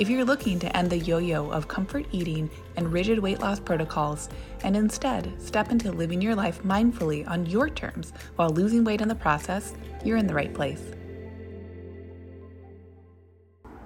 [0.00, 3.60] If you're looking to end the yo yo of comfort eating and rigid weight loss
[3.60, 4.30] protocols
[4.62, 9.08] and instead step into living your life mindfully on your terms while losing weight in
[9.08, 10.80] the process, you're in the right place.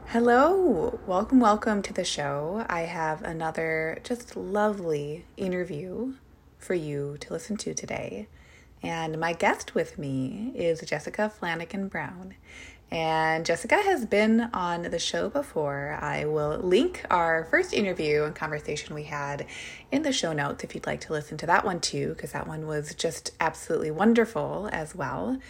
[0.06, 2.64] Hello, welcome, welcome to the show.
[2.68, 6.14] I have another just lovely interview
[6.58, 8.28] for you to listen to today.
[8.84, 12.34] And my guest with me is Jessica Flanagan Brown.
[12.94, 15.98] And Jessica has been on the show before.
[16.00, 19.46] I will link our first interview and conversation we had
[19.90, 22.46] in the show notes if you'd like to listen to that one too, because that
[22.46, 25.40] one was just absolutely wonderful as well.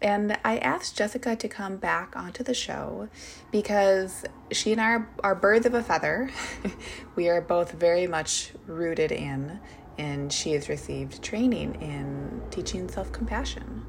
[0.00, 3.08] And I asked Jessica to come back onto the show
[3.50, 6.30] because she and I are, are birds of a feather.
[7.16, 9.58] we are both very much rooted in,
[9.98, 13.84] and she has received training in teaching self compassion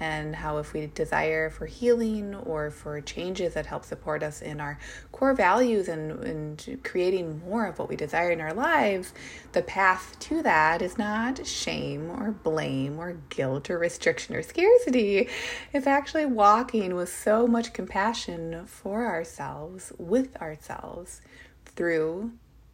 [0.00, 4.60] and how if we desire for healing or for changes that help support us in
[4.60, 4.78] our
[5.12, 9.12] core values and, and creating more of what we desire in our lives,
[9.52, 15.28] the path to that is not shame or blame or guilt or restriction or scarcity.
[15.72, 21.20] It's actually walking with so much compassion for ourselves, with ourselves,
[21.64, 22.32] through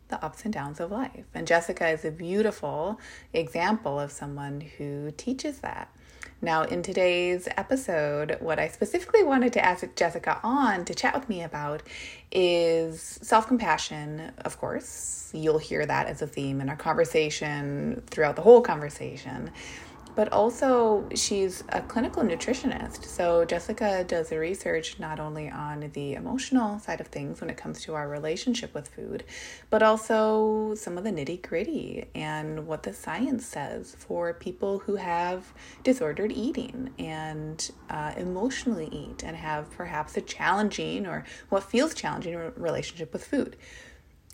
[0.08, 1.24] the ups and downs of life.
[1.34, 3.00] And Jessica is a beautiful
[3.32, 5.94] example of someone who teaches that.
[6.42, 11.28] Now, in today's episode, what I specifically wanted to ask Jessica on to chat with
[11.28, 11.82] me about
[12.32, 15.30] is self compassion, of course.
[15.34, 19.50] You'll hear that as a theme in our conversation throughout the whole conversation
[20.14, 23.05] but also she's a clinical nutritionist.
[23.05, 27.56] So Jessica does the research not only on the emotional side of things when it
[27.56, 29.25] comes to our relationship with food,
[29.70, 34.97] but also some of the nitty gritty and what the science says for people who
[34.97, 41.94] have disordered eating and uh, emotionally eat and have perhaps a challenging or what feels
[41.94, 43.56] challenging relationship with food.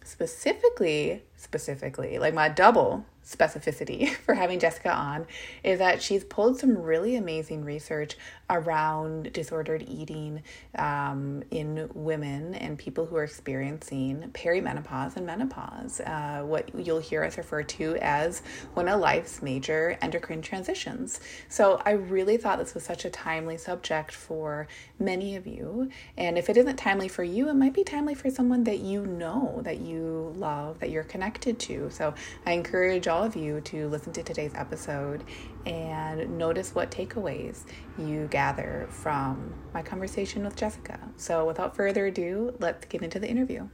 [0.05, 5.27] Specifically, specifically, like my double specificity for having Jessica on
[5.65, 8.17] is that she's pulled some really amazing research
[8.49, 10.43] around disordered eating
[10.77, 17.25] um, in women and people who are experiencing perimenopause and menopause, uh, what you'll hear
[17.25, 18.43] us refer to as
[18.75, 21.21] one of life's major endocrine transitions.
[21.49, 24.69] So I really thought this was such a timely subject for
[25.01, 25.91] many of you.
[26.17, 29.05] And if it isn't timely for you, it might be timely for someone that you
[29.05, 31.91] know, that you love, that you're connected to.
[31.91, 32.15] So
[32.47, 35.25] I encourage all all of you to listen to today's episode
[35.67, 37.65] and notice what takeaways
[37.99, 40.99] you gather from my conversation with Jessica.
[41.17, 43.69] So, without further ado, let's get into the interview.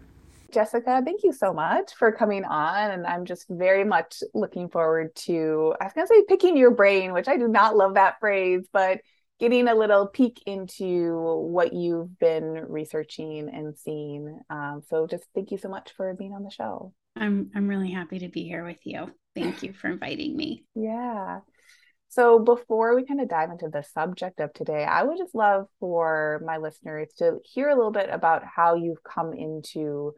[0.53, 2.91] Jessica, thank you so much for coming on.
[2.91, 6.71] And I'm just very much looking forward to, I was going to say picking your
[6.71, 9.01] brain, which I do not love that phrase, but
[9.41, 11.17] getting a little peek into
[11.49, 14.41] what you've been researching and seeing.
[14.51, 16.93] Um, so just thank you so much for being on the show.
[17.17, 19.11] I'm I'm really happy to be here with you.
[19.35, 20.65] Thank you for inviting me.
[20.75, 21.41] Yeah.
[22.13, 25.67] So before we kind of dive into the subject of today, I would just love
[25.81, 30.13] for my listeners to hear a little bit about how you've come into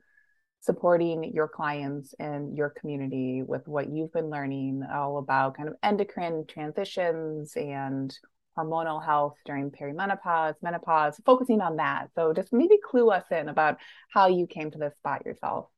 [0.59, 5.77] supporting your clients and your community with what you've been learning all about kind of
[5.85, 8.19] endocrine transitions and
[8.59, 12.09] hormonal health during perimenopause, menopause, focusing on that.
[12.17, 13.79] So just maybe clue us in about
[14.13, 15.69] how you came to this spot yourself.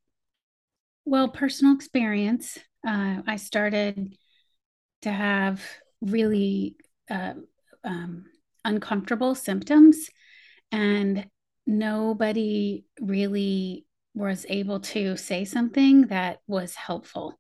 [1.04, 2.58] Well, personal experience.
[2.86, 4.16] Uh, I started
[5.02, 5.62] to have
[6.00, 6.76] really
[7.10, 7.34] uh,
[7.84, 8.26] um,
[8.64, 10.08] uncomfortable symptoms,
[10.72, 11.26] and
[11.66, 17.38] nobody really was able to say something that was helpful.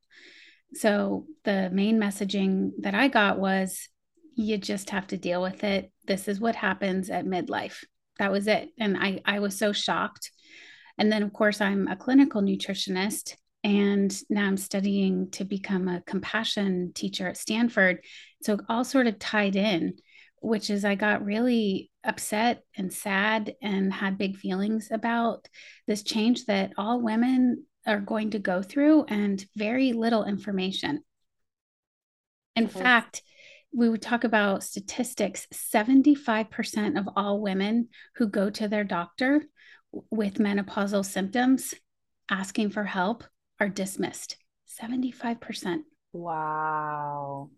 [0.74, 3.88] So, the main messaging that I got was
[4.36, 5.90] you just have to deal with it.
[6.06, 7.84] This is what happens at midlife.
[8.18, 8.68] That was it.
[8.78, 10.30] And I, I was so shocked.
[10.98, 13.34] And then, of course, I'm a clinical nutritionist
[13.66, 17.98] and now I'm studying to become a compassion teacher at Stanford.
[18.44, 19.94] So all sort of tied in,
[20.40, 25.48] which is I got really upset and sad and had big feelings about
[25.88, 31.02] this change that all women are going to go through and very little information.
[32.54, 32.80] In okay.
[32.80, 33.22] fact,
[33.74, 39.42] we would talk about statistics 75% of all women who go to their doctor
[40.12, 41.74] with menopausal symptoms
[42.30, 43.24] asking for help
[43.60, 44.36] are dismissed
[44.80, 45.78] 75%.
[46.12, 47.50] Wow.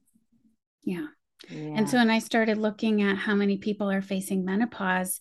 [0.83, 1.07] Yeah.
[1.49, 1.75] Yeah.
[1.77, 5.21] And so when I started looking at how many people are facing menopause,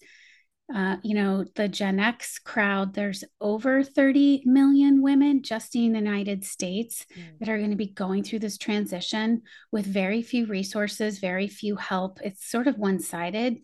[0.74, 6.00] uh, you know, the Gen X crowd, there's over 30 million women just in the
[6.00, 7.40] United States mm.
[7.40, 11.78] that are going to be going through this transition with very few resources, very few
[11.78, 12.20] help.
[12.22, 13.60] It's sort of one sided.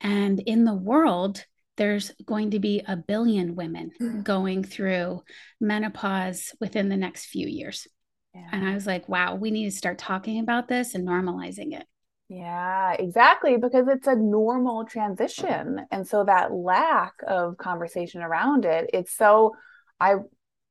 [0.00, 1.44] And in the world,
[1.76, 4.24] there's going to be a billion women mm.
[4.24, 5.22] going through
[5.60, 7.86] menopause within the next few years.
[8.34, 8.48] Yeah.
[8.52, 11.86] And I was like, wow, we need to start talking about this and normalizing it.
[12.28, 13.56] Yeah, exactly.
[13.56, 15.86] Because it's a normal transition.
[15.90, 19.54] And so that lack of conversation around it, it's so,
[20.00, 20.16] I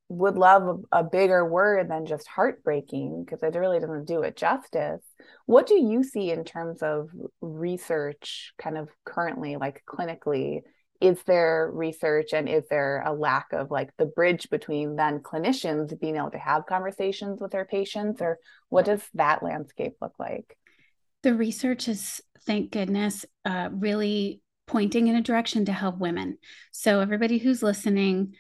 [0.09, 4.35] would love a, a bigger word than just heartbreaking because it really doesn't do it
[4.35, 5.01] justice.
[5.45, 7.09] What do you see in terms of
[7.41, 10.61] research, kind of currently, like clinically?
[11.01, 16.00] Is there research and is there a lack of like the bridge between then clinicians
[16.00, 18.39] being able to have conversations with their patients, or
[18.69, 20.57] what does that landscape look like?
[21.25, 26.38] the research is, thank goodness, uh, really pointing in a direction to help women.
[26.71, 28.36] So, everybody who's listening,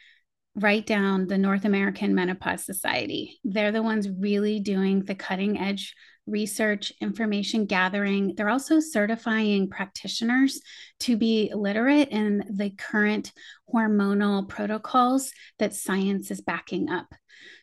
[0.55, 3.39] write down the North American Menopause Society.
[3.43, 5.95] They're the ones really doing the cutting edge
[6.27, 8.33] research, information gathering.
[8.35, 10.59] They're also certifying practitioners
[11.01, 13.31] to be literate in the current
[13.73, 17.07] hormonal protocols that science is backing up.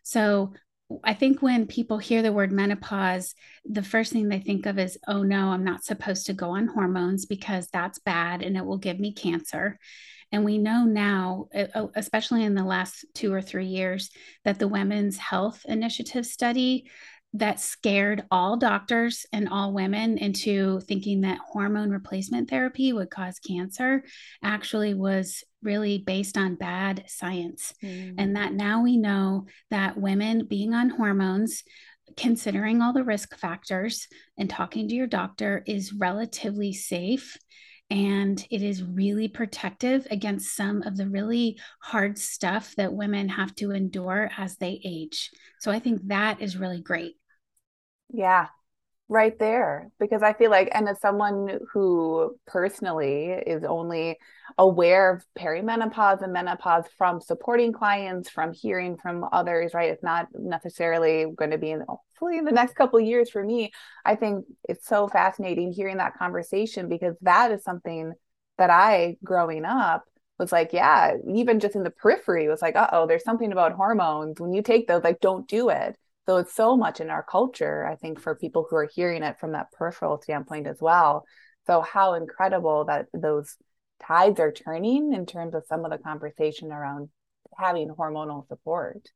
[0.02, 0.54] So,
[1.04, 4.98] I think when people hear the word menopause, the first thing they think of is,
[5.08, 8.78] oh no, I'm not supposed to go on hormones because that's bad and it will
[8.78, 9.78] give me cancer.
[10.32, 11.48] And we know now,
[11.94, 14.10] especially in the last two or three years,
[14.44, 16.90] that the Women's Health Initiative study
[17.34, 23.38] that scared all doctors and all women into thinking that hormone replacement therapy would cause
[23.38, 24.04] cancer
[24.42, 27.72] actually was really based on bad science.
[27.82, 28.16] Mm.
[28.18, 31.62] And that now we know that women being on hormones,
[32.16, 37.38] considering all the risk factors and talking to your doctor is relatively safe
[37.88, 43.54] and it is really protective against some of the really hard stuff that women have
[43.56, 45.30] to endure as they age.
[45.60, 47.16] So I think that is really great.
[48.12, 48.48] Yeah,
[49.08, 49.90] right there.
[50.00, 54.18] Because I feel like, and as someone who personally is only
[54.58, 59.90] aware of perimenopause and menopause from supporting clients, from hearing from others, right?
[59.90, 63.72] It's not necessarily going to be in hopefully in the next couple years for me.
[64.04, 68.14] I think it's so fascinating hearing that conversation because that is something
[68.58, 70.04] that I, growing up,
[70.38, 73.72] was like, yeah, even just in the periphery, was like, uh oh, there's something about
[73.72, 74.40] hormones.
[74.40, 75.96] When you take those, like, don't do it.
[76.26, 79.40] So it's so much in our culture, I think, for people who are hearing it
[79.40, 81.24] from that peripheral standpoint as well.
[81.66, 83.56] So, how incredible that those
[84.02, 87.08] tides are turning in terms of some of the conversation around
[87.56, 89.08] having hormonal support.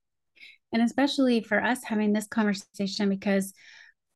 [0.72, 3.52] And especially for us having this conversation because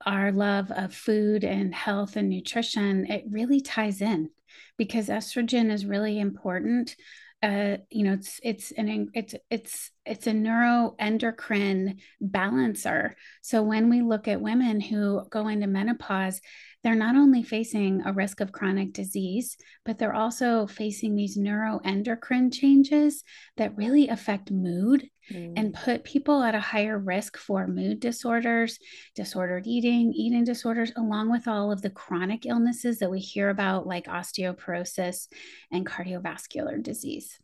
[0.06, 4.30] our love of food and health and nutrition, it really ties in
[4.76, 6.96] because estrogen is really important
[7.42, 13.16] uh, you know, it's it's an it's it's it's a neuroendocrine balancer.
[13.40, 16.40] So when we look at women who go into menopause,
[16.82, 19.56] they're not only facing a risk of chronic disease,
[19.86, 23.24] but they're also facing these neuroendocrine changes
[23.56, 25.52] that really affect mood mm.
[25.56, 28.78] and put people at a higher risk for mood disorders,
[29.14, 33.86] disordered eating, eating disorders, along with all of the chronic illnesses that we hear about,
[33.86, 35.28] like osteoporosis
[35.70, 37.38] and cardiovascular disease.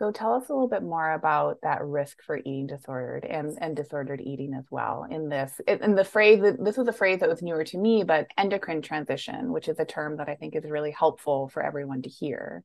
[0.00, 3.76] So tell us a little bit more about that risk for eating disordered and, and
[3.76, 5.60] disordered eating as well in this.
[5.66, 9.52] In the phrase, this was a phrase that was newer to me, but endocrine transition,
[9.52, 12.64] which is a term that I think is really helpful for everyone to hear.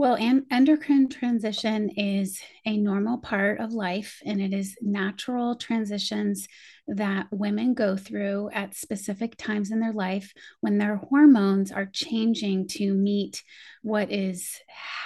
[0.00, 0.16] Well,
[0.50, 6.48] endocrine transition is a normal part of life, and it is natural transitions
[6.88, 12.68] that women go through at specific times in their life when their hormones are changing
[12.68, 13.44] to meet
[13.82, 14.62] what is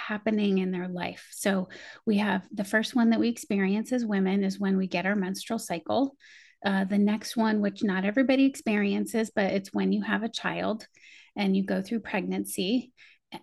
[0.07, 1.27] happening in their life.
[1.31, 1.67] So,
[2.05, 5.17] we have the first one that we experience as women is when we get our
[5.17, 6.15] menstrual cycle.
[6.65, 10.87] Uh, the next one, which not everybody experiences, but it's when you have a child
[11.35, 12.93] and you go through pregnancy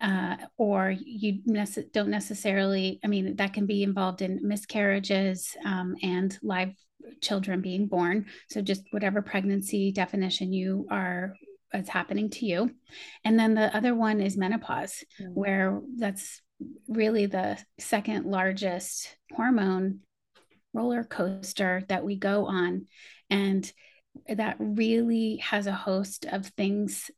[0.00, 5.96] uh, or you nece- don't necessarily, I mean, that can be involved in miscarriages um,
[6.02, 6.74] and live
[7.20, 8.26] children being born.
[8.48, 11.34] So, just whatever pregnancy definition you are,
[11.72, 12.70] it's happening to you.
[13.24, 15.32] And then the other one is menopause, mm-hmm.
[15.32, 16.40] where that's
[16.88, 20.00] really the second largest hormone
[20.72, 22.86] roller coaster that we go on.
[23.30, 23.70] And
[24.28, 27.10] that really has a host of things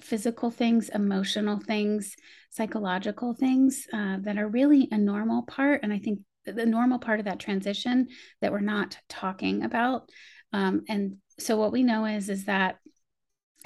[0.00, 2.14] physical things, emotional things,
[2.50, 5.80] psychological things uh, that are really a normal part.
[5.82, 8.08] And I think the normal part of that transition
[8.40, 10.08] that we're not talking about.
[10.52, 12.76] Um, and so what we know is is that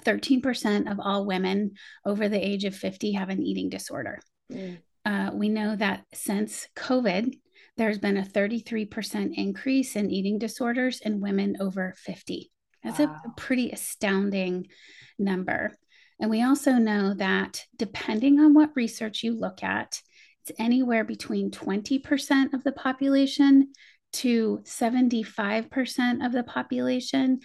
[0.05, 1.73] 13% of all women
[2.05, 4.21] over the age of 50 have an eating disorder.
[4.51, 4.79] Mm.
[5.05, 7.35] Uh, we know that since COVID,
[7.77, 12.51] there's been a 33% increase in eating disorders in women over 50.
[12.83, 13.21] That's wow.
[13.25, 14.67] a, a pretty astounding
[15.19, 15.77] number.
[16.21, 20.01] And we also know that depending on what research you look at,
[20.45, 23.73] it's anywhere between 20% of the population
[24.13, 27.41] to 75% of the population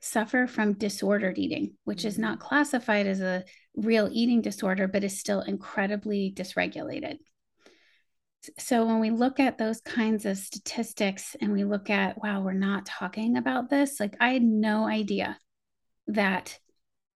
[0.00, 3.44] suffer from disordered eating, which is not classified as a
[3.76, 7.18] real eating disorder, but is still incredibly dysregulated.
[8.58, 12.52] So when we look at those kinds of statistics and we look at, wow, we're
[12.52, 15.38] not talking about this, like I had no idea
[16.08, 16.58] that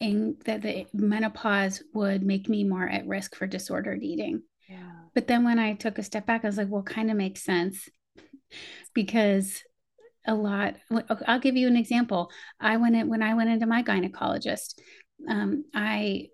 [0.03, 4.43] in that the menopause would make me more at risk for disordered eating.
[4.69, 4.91] Yeah.
[5.15, 7.45] But then when I took a step back, I was like, well, kind of makes
[7.45, 7.89] sense
[8.95, 9.63] because
[10.27, 10.77] a lot
[11.27, 12.31] i'll give you an example.
[12.61, 14.75] I went in when i went into my gynecologist
[15.29, 16.29] um, i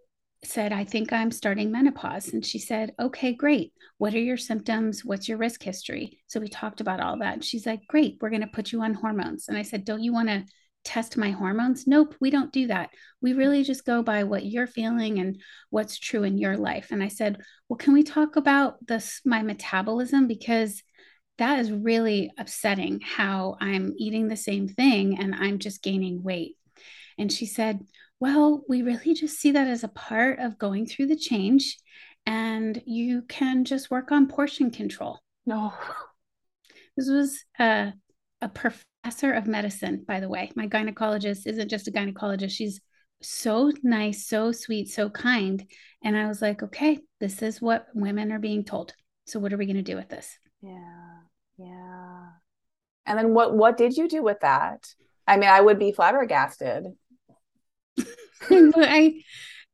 [0.44, 2.32] said i think i'm starting menopause.
[2.32, 3.72] And she said okay great.
[3.98, 5.04] What are your symptoms?
[5.04, 6.20] What's your risk history?
[6.26, 7.34] So we talked about all that.
[7.34, 8.18] And she's like great.
[8.20, 9.48] We're going to put you on hormones.
[9.48, 10.44] And i said don't you want to
[10.84, 13.38] test my hormones nope we don't do that we hmm.
[13.38, 17.08] really just go by what you're feeling and what's true in your life and i
[17.08, 20.82] said well can we talk about this my metabolism because
[21.38, 26.56] that is really upsetting how I'm eating the same thing and I'm just gaining weight.
[27.16, 27.80] And she said,
[28.20, 31.78] Well, we really just see that as a part of going through the change,
[32.26, 35.20] and you can just work on portion control.
[35.46, 35.72] No.
[36.96, 37.92] This was a,
[38.40, 38.48] a
[39.08, 40.50] professor of medicine, by the way.
[40.54, 42.78] My gynecologist isn't just a gynecologist, she's
[43.22, 45.64] so nice, so sweet, so kind.
[46.04, 48.92] And I was like, okay, this is what women are being told.
[49.26, 50.38] So, what are we going to do with this?
[50.60, 51.20] Yeah.
[51.56, 52.26] Yeah.
[53.06, 54.86] And then what what did you do with that?
[55.26, 56.84] I mean, I would be flabbergasted.
[58.50, 59.22] I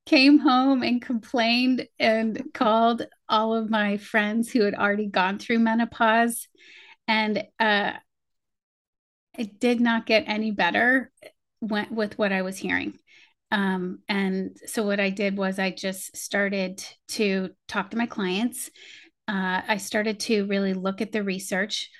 [0.06, 5.58] came home and complained and called all of my friends who had already gone through
[5.58, 6.46] menopause
[7.08, 7.92] and uh
[9.38, 11.10] it did not get any better
[11.60, 12.98] went with what I was hearing.
[13.50, 18.70] Um, and so what I did was I just started to talk to my clients
[19.26, 21.90] uh, I started to really look at the research.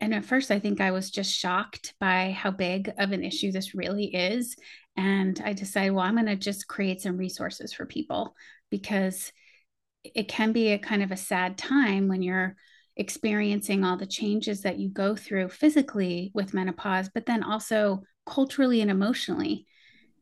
[0.00, 3.52] And at first, I think I was just shocked by how big of an issue
[3.52, 4.56] this really is.
[4.96, 8.34] And I decided, well, I'm going to just create some resources for people
[8.70, 9.32] because
[10.04, 12.56] it can be a kind of a sad time when you're
[12.96, 18.80] experiencing all the changes that you go through physically with menopause, but then also culturally
[18.80, 19.66] and emotionally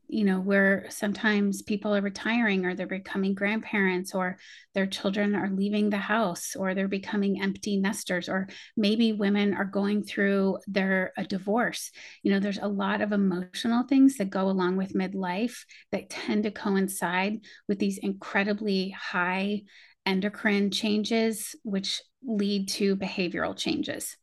[0.07, 4.37] you know, where sometimes people are retiring or they're becoming grandparents or
[4.73, 9.65] their children are leaving the house or they're becoming empty nesters or maybe women are
[9.65, 11.91] going through their a divorce.
[12.21, 15.57] You know, there's a lot of emotional things that go along with midlife
[15.91, 19.63] that tend to coincide with these incredibly high
[20.05, 24.17] endocrine changes which lead to behavioral changes.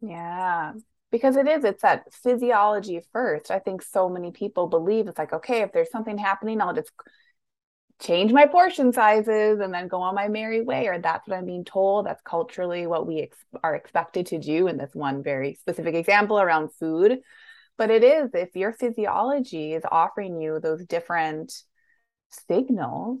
[0.00, 0.72] Yeah
[1.10, 3.50] because it is it's that physiology first.
[3.50, 6.92] I think so many people believe it's like okay if there's something happening i'll just
[8.00, 11.46] change my portion sizes and then go on my merry way or that's what i'm
[11.46, 12.06] being told.
[12.06, 16.38] That's culturally what we ex- are expected to do in this one very specific example
[16.38, 17.18] around food.
[17.76, 21.52] But it is if your physiology is offering you those different
[22.48, 23.20] signals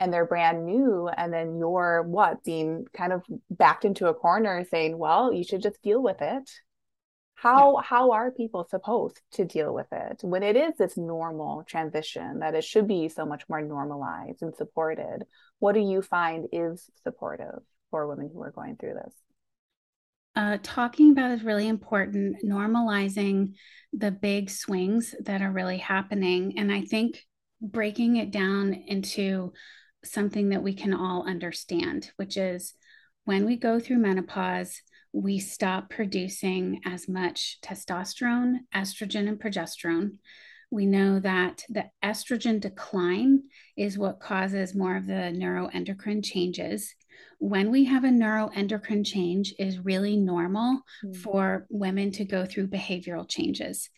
[0.00, 4.64] and they're brand new and then you're what being kind of backed into a corner
[4.70, 6.50] saying well you should just deal with it.
[7.34, 7.82] How yeah.
[7.82, 12.54] how are people supposed to deal with it when it is this normal transition that
[12.54, 15.24] it should be so much more normalized and supported?
[15.58, 19.14] What do you find is supportive for women who are going through this?
[20.36, 23.54] Uh, talking about is really important normalizing
[23.92, 27.26] the big swings that are really happening and i think
[27.60, 29.52] breaking it down into
[30.04, 32.74] something that we can all understand which is
[33.24, 34.80] when we go through menopause
[35.12, 40.16] we stop producing as much testosterone, estrogen, and progesterone.
[40.70, 43.44] We know that the estrogen decline
[43.76, 46.94] is what causes more of the neuroendocrine changes.
[47.38, 51.16] When we have a neuroendocrine change is really normal mm.
[51.16, 53.88] for women to go through behavioral changes.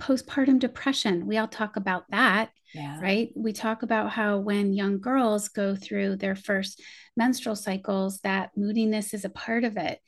[0.00, 3.00] Postpartum depression, we all talk about that, yeah.
[3.00, 3.30] right?
[3.34, 6.82] We talk about how when young girls go through their first
[7.16, 9.98] menstrual cycles, that moodiness is a part of it.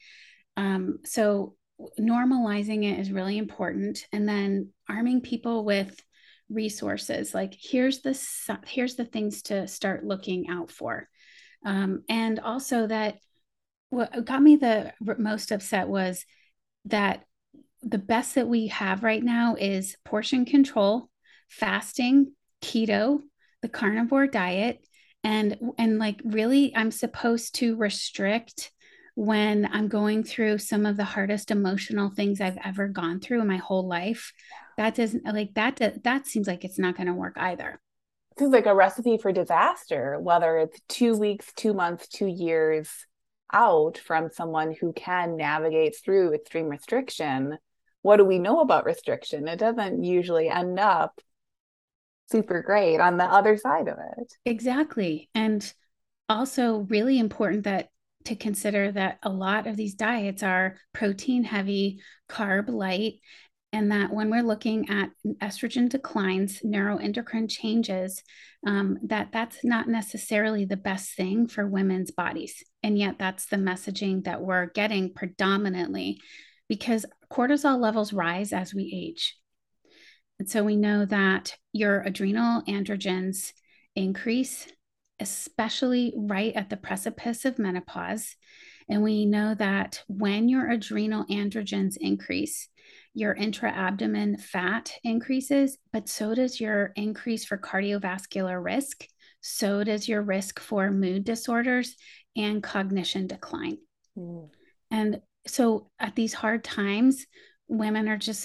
[0.57, 1.55] Um, so
[1.99, 5.99] normalizing it is really important, and then arming people with
[6.51, 8.19] resources like here's the
[8.67, 11.09] here's the things to start looking out for,
[11.65, 13.19] um, and also that
[13.91, 16.25] what got me the most upset was
[16.87, 17.25] that
[17.83, 21.09] the best that we have right now is portion control,
[21.49, 22.33] fasting,
[22.63, 23.21] keto,
[23.63, 24.85] the carnivore diet,
[25.25, 28.73] and and like really I'm supposed to restrict
[29.15, 33.49] when I'm going through some of the hardest emotional things I've ever gone through in
[33.49, 34.33] my whole life.
[34.77, 37.81] That doesn't like that that seems like it's not going to work either.
[38.39, 42.89] Seems like a recipe for disaster, whether it's 2 weeks, 2 months, 2 years
[43.53, 47.59] out from someone who can navigate through extreme restriction.
[48.09, 49.49] What do we know about restriction?
[49.49, 51.21] It doesn't usually end up
[52.33, 54.33] super great on the other side of it.
[54.47, 55.29] Exactly.
[55.35, 55.71] And
[56.27, 57.91] also really important that
[58.25, 62.01] to consider that a lot of these diets are protein heavy,
[62.31, 63.17] carb light,
[63.75, 65.11] and that when we're looking at
[65.43, 68.23] estrogen declines, neuroendocrine changes,
[68.67, 72.65] um, that that's not necessarily the best thing for women's bodies.
[72.83, 76.23] And yet, that's the messaging that we're getting predominantly
[76.69, 79.37] because cortisol levels rise as we age.
[80.39, 83.53] And so we know that your adrenal androgens
[83.97, 84.69] increase,
[85.19, 88.37] especially right at the precipice of menopause.
[88.89, 92.69] And we know that when your adrenal androgens increase,
[93.15, 99.07] your intra abdomen fat increases, but so does your increase for cardiovascular risk.
[99.41, 101.97] So does your risk for mood disorders
[102.37, 103.79] and cognition decline.
[104.17, 104.51] Mm.
[104.91, 107.27] And so at these hard times,
[107.69, 108.43] women are just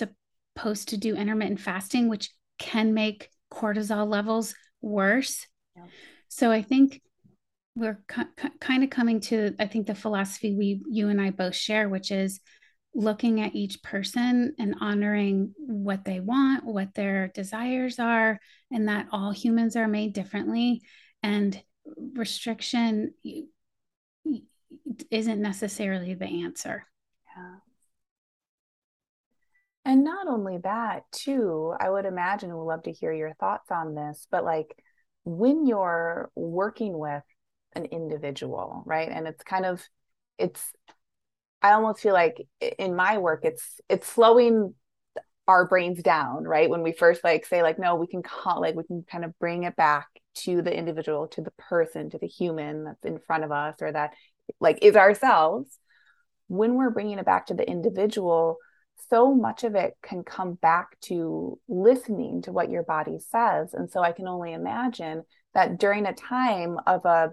[0.56, 2.30] supposed to do intermittent fasting, which
[2.60, 5.46] can make cortisol levels worse.
[5.76, 5.84] Yeah.
[6.28, 7.02] So I think
[7.76, 8.04] we're
[8.60, 12.12] kind of coming to, I think, the philosophy we, you and I both share, which
[12.12, 12.40] is
[12.94, 18.40] looking at each person and honoring what they want, what their desires are,
[18.72, 20.82] and that all humans are made differently.
[21.24, 21.60] And
[22.14, 23.14] restriction
[25.10, 26.86] isn't necessarily the answer.
[27.36, 27.56] Yeah.
[29.86, 33.96] And not only that, too, I would imagine we'd love to hear your thoughts on
[33.96, 34.78] this, but like
[35.26, 37.24] when you're working with
[37.76, 39.10] an individual, right?
[39.10, 39.84] And it's kind of,
[40.38, 40.64] it's,
[41.62, 42.38] I almost feel like
[42.80, 44.74] in my work, it's, it's slowing
[45.48, 46.70] our brains down, right?
[46.70, 49.38] When we first like say like, no, we can call, like, we can kind of
[49.40, 53.44] bring it back to the individual, to the person, to the human that's in front
[53.44, 54.12] of us or that
[54.62, 55.78] like is ourselves.
[56.54, 58.58] When we're bringing it back to the individual,
[59.10, 63.74] so much of it can come back to listening to what your body says.
[63.74, 65.24] And so I can only imagine
[65.56, 67.32] that during a time of a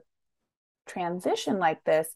[0.87, 2.09] transition like this,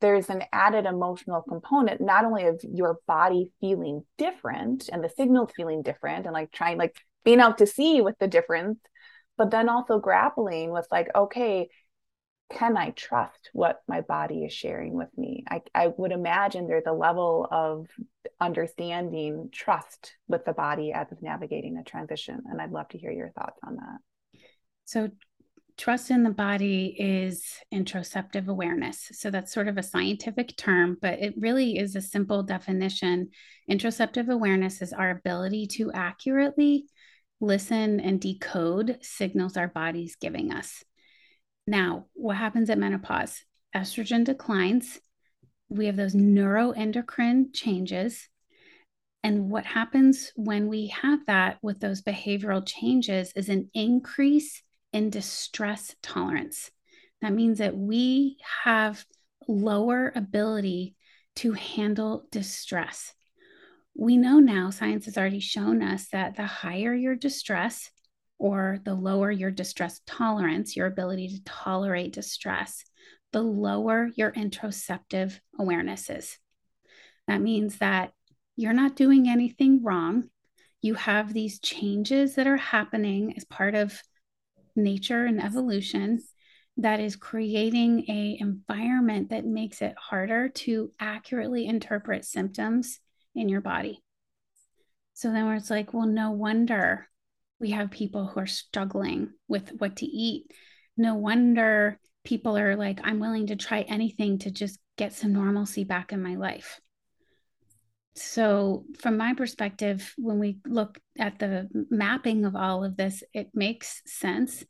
[0.00, 5.50] there's an added emotional component, not only of your body feeling different and the signals
[5.56, 8.78] feeling different and like trying, like being out to sea with the difference,
[9.36, 11.68] but then also grappling with like, okay,
[12.52, 15.44] can I trust what my body is sharing with me?
[15.48, 17.88] I, I would imagine there's a level of
[18.40, 22.42] understanding trust with the body as of navigating a transition.
[22.50, 24.40] And I'd love to hear your thoughts on that.
[24.84, 25.10] So,
[25.78, 29.08] trust in the body is interoceptive awareness.
[29.12, 33.30] So, that's sort of a scientific term, but it really is a simple definition.
[33.70, 36.84] Interoceptive awareness is our ability to accurately
[37.40, 40.84] listen and decode signals our body's giving us.
[41.66, 43.42] Now, what happens at menopause?
[43.74, 44.98] Estrogen declines.
[45.68, 48.28] We have those neuroendocrine changes.
[49.22, 55.10] And what happens when we have that with those behavioral changes is an increase in
[55.10, 56.70] distress tolerance.
[57.20, 59.04] That means that we have
[59.48, 60.96] lower ability
[61.36, 63.14] to handle distress.
[63.94, 67.90] We know now, science has already shown us that the higher your distress,
[68.42, 72.82] or the lower your distress tolerance, your ability to tolerate distress,
[73.30, 76.38] the lower your interoceptive awareness is.
[77.28, 78.10] That means that
[78.56, 80.28] you're not doing anything wrong.
[80.80, 84.02] You have these changes that are happening as part of
[84.74, 86.20] nature and evolution
[86.78, 92.98] that is creating a environment that makes it harder to accurately interpret symptoms
[93.36, 94.02] in your body.
[95.14, 97.06] So then where it's like, well, no wonder
[97.62, 100.50] we have people who are struggling with what to eat.
[100.96, 105.84] No wonder people are like, I'm willing to try anything to just get some normalcy
[105.84, 106.80] back in my life.
[108.14, 113.50] So, from my perspective, when we look at the mapping of all of this, it
[113.54, 114.62] makes sense,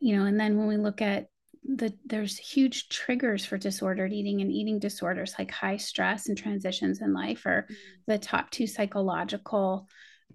[0.00, 0.24] you know.
[0.24, 1.26] And then when we look at
[1.62, 7.02] the there's huge triggers for disordered eating and eating disorders like high stress and transitions
[7.02, 7.74] in life are mm.
[8.06, 9.86] the top two psychological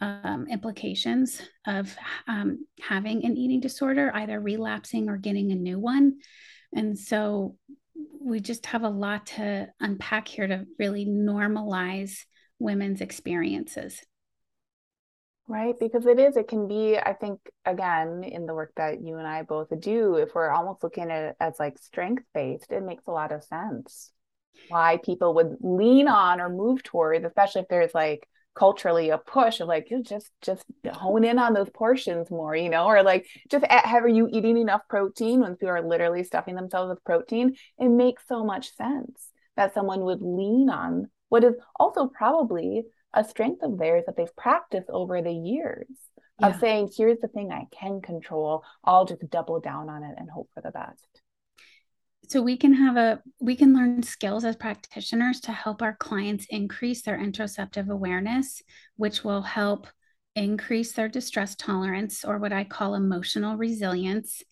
[0.02, 1.96] um, implications of
[2.28, 6.20] um, having an eating disorder, either relapsing or getting a new one.
[6.74, 7.56] And so
[8.20, 12.26] we just have a lot to unpack here to really normalize
[12.60, 14.02] women's experiences.
[15.48, 19.18] Right, because it is, it can be, I think, again, in the work that you
[19.18, 22.82] and I both do, if we're almost looking at it as like strength based, it
[22.82, 24.12] makes a lot of sense
[24.70, 29.60] why people would lean on or move towards, especially if there's like culturally a push
[29.60, 33.26] of like you just just hone in on those portions more you know or like
[33.50, 37.56] just have are you eating enough protein when people are literally stuffing themselves with protein
[37.78, 43.24] it makes so much sense that someone would lean on what is also probably a
[43.24, 45.88] strength of theirs that they've practiced over the years
[46.40, 46.48] yeah.
[46.48, 48.64] of saying, here's the thing I can control.
[48.84, 51.22] I'll just double down on it and hope for the best.
[52.28, 56.46] So we can have a we can learn skills as practitioners to help our clients
[56.50, 58.62] increase their interoceptive awareness,
[58.96, 59.88] which will help
[60.36, 64.44] increase their distress tolerance or what I call emotional resilience.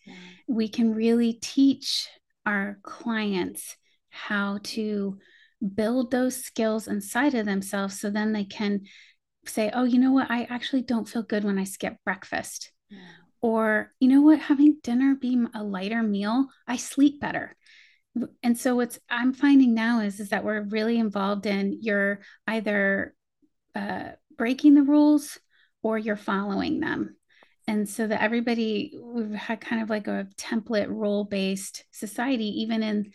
[0.47, 2.09] We can really teach
[2.45, 3.75] our clients
[4.09, 5.17] how to
[5.75, 8.81] build those skills inside of themselves so then they can
[9.45, 10.29] say, oh, you know what?
[10.29, 12.71] I actually don't feel good when I skip breakfast.
[13.41, 14.39] Or, you know what?
[14.39, 17.55] Having dinner be a lighter meal, I sleep better.
[18.43, 23.15] And so what's I'm finding now is, is that we're really involved in you're either
[23.76, 25.39] uh, breaking the rules
[25.82, 27.15] or you're following them.
[27.67, 32.84] And so that everybody, we've had kind of like a template role based society, even
[32.84, 33.12] in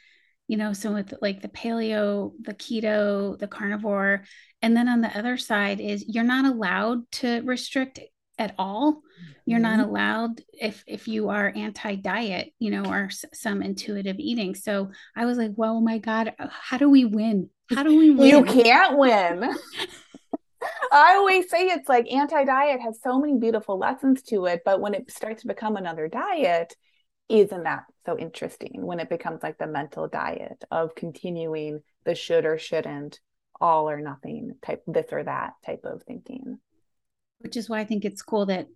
[0.49, 4.25] you know so with like the paleo the keto the carnivore
[4.63, 8.01] and then on the other side is you're not allowed to restrict
[8.39, 9.03] at all.
[9.45, 9.91] You're not mm-hmm.
[9.91, 14.55] allowed if if you are anti-diet you know or s- some intuitive eating.
[14.55, 17.51] So i was like well oh my god how do we win?
[17.71, 18.29] How do we win?
[18.29, 19.55] you can't win.
[20.93, 24.81] I always say it's like anti diet has so many beautiful lessons to it, but
[24.81, 26.75] when it starts to become another diet,
[27.29, 28.85] isn't that so interesting?
[28.85, 33.21] When it becomes like the mental diet of continuing the should or shouldn't
[33.61, 36.59] all or nothing type this or that type of thinking
[37.41, 38.67] which is why i think it's cool that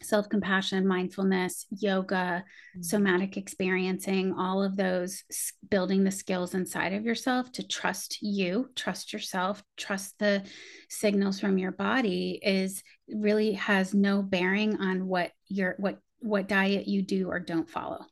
[0.00, 2.82] self-compassion mindfulness yoga mm-hmm.
[2.82, 5.24] somatic experiencing all of those
[5.68, 10.40] building the skills inside of yourself to trust you trust yourself trust the
[10.88, 16.86] signals from your body is really has no bearing on what your what what diet
[16.88, 18.04] you do or don't follow.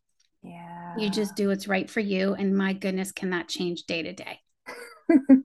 [0.43, 0.97] Yeah.
[0.97, 2.35] You just do what's right for you.
[2.35, 4.41] And my goodness, can that change day to day?
[5.09, 5.45] and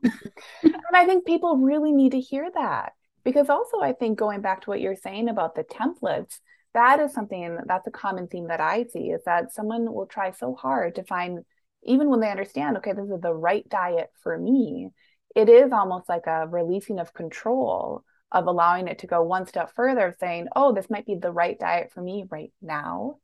[0.93, 4.69] I think people really need to hear that because also, I think going back to
[4.69, 6.39] what you're saying about the templates,
[6.73, 10.31] that is something that's a common theme that I see is that someone will try
[10.31, 11.43] so hard to find,
[11.83, 14.89] even when they understand, okay, this is the right diet for me,
[15.35, 19.71] it is almost like a releasing of control of allowing it to go one step
[19.75, 23.17] further, of saying, oh, this might be the right diet for me right now.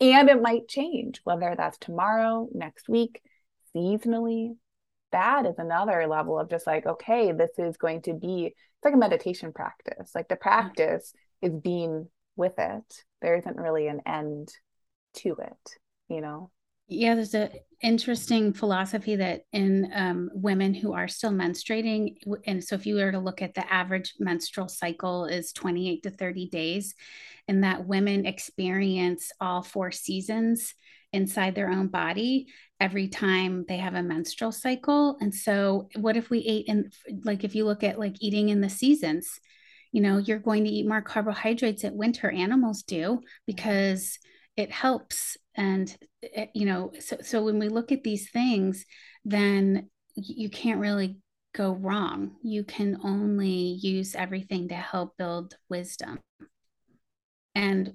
[0.00, 3.22] And it might change, whether that's tomorrow, next week,
[3.74, 4.56] seasonally.
[5.16, 8.92] That is another level of just like, okay, this is going to be, it's like
[8.92, 10.10] a meditation practice.
[10.14, 13.04] Like the practice is being with it.
[13.22, 14.52] There isn't really an end
[15.14, 15.70] to it,
[16.10, 16.50] you know?
[16.86, 17.48] Yeah, there's an
[17.82, 23.10] interesting philosophy that in um, women who are still menstruating, and so if you were
[23.10, 26.94] to look at the average menstrual cycle is 28 to 30 days,
[27.48, 30.74] and that women experience all four seasons
[31.12, 32.48] inside their own body
[32.80, 35.16] every time they have a menstrual cycle.
[35.20, 36.90] And so, what if we ate in,
[37.24, 39.40] like, if you look at like eating in the seasons,
[39.92, 44.18] you know, you're going to eat more carbohydrates at winter, animals do because
[44.56, 45.96] it helps and
[46.34, 48.84] eh, you know so so when we look at these things
[49.24, 51.16] then you can't really
[51.54, 56.18] go wrong you can only use everything to help build wisdom
[57.54, 57.94] and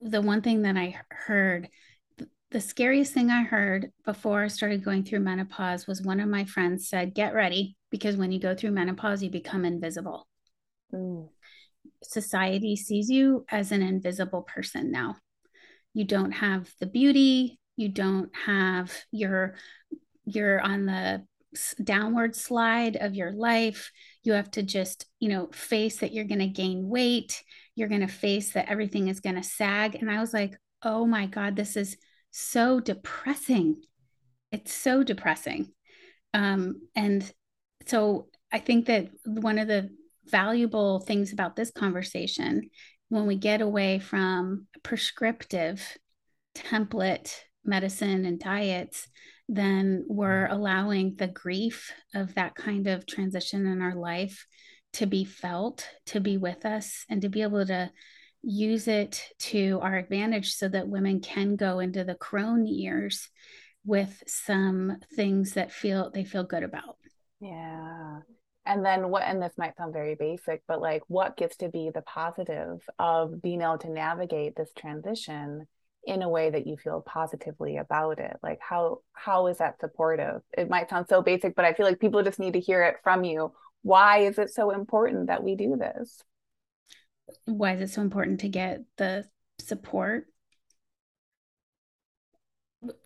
[0.00, 1.68] the one thing that i heard
[2.54, 6.44] the scariest thing i heard before i started going through menopause was one of my
[6.44, 10.28] friends said get ready because when you go through menopause you become invisible.
[10.92, 11.28] Mm.
[12.04, 15.16] society sees you as an invisible person now.
[15.94, 19.56] You don't have the beauty you don't have your
[20.24, 21.24] you're on the
[21.82, 23.90] downward slide of your life.
[24.22, 27.42] You have to just you know face that you're going to gain weight
[27.74, 29.96] you're going to face that everything is going to sag.
[29.96, 31.96] And i was like oh my god this is
[32.38, 33.82] so depressing.
[34.52, 35.72] It's so depressing.
[36.32, 37.30] Um, and
[37.86, 39.90] so i think that one of the
[40.26, 42.70] valuable things about this conversation
[43.08, 45.96] when we get away from prescriptive
[46.54, 47.32] template
[47.64, 49.08] medicine and diets,
[49.48, 54.46] then we're allowing the grief of that kind of transition in our life
[54.94, 57.90] to be felt, to be with us, and to be able to
[58.46, 63.28] use it to our advantage so that women can go into the crone years
[63.84, 66.96] with some things that feel they feel good about.
[67.40, 68.20] Yeah.
[68.66, 71.90] and then what and this might sound very basic but like what gets to be
[71.94, 75.66] the positive of being able to navigate this transition
[76.06, 80.40] in a way that you feel positively about it like how how is that supportive
[80.56, 82.96] it might sound so basic but i feel like people just need to hear it
[83.02, 83.52] from you
[83.82, 86.22] why is it so important that we do this
[87.46, 89.24] why is it so important to get the
[89.60, 90.26] support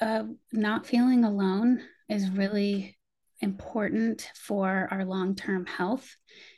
[0.01, 2.99] uh, not feeling alone is really
[3.41, 6.17] important for our long term health.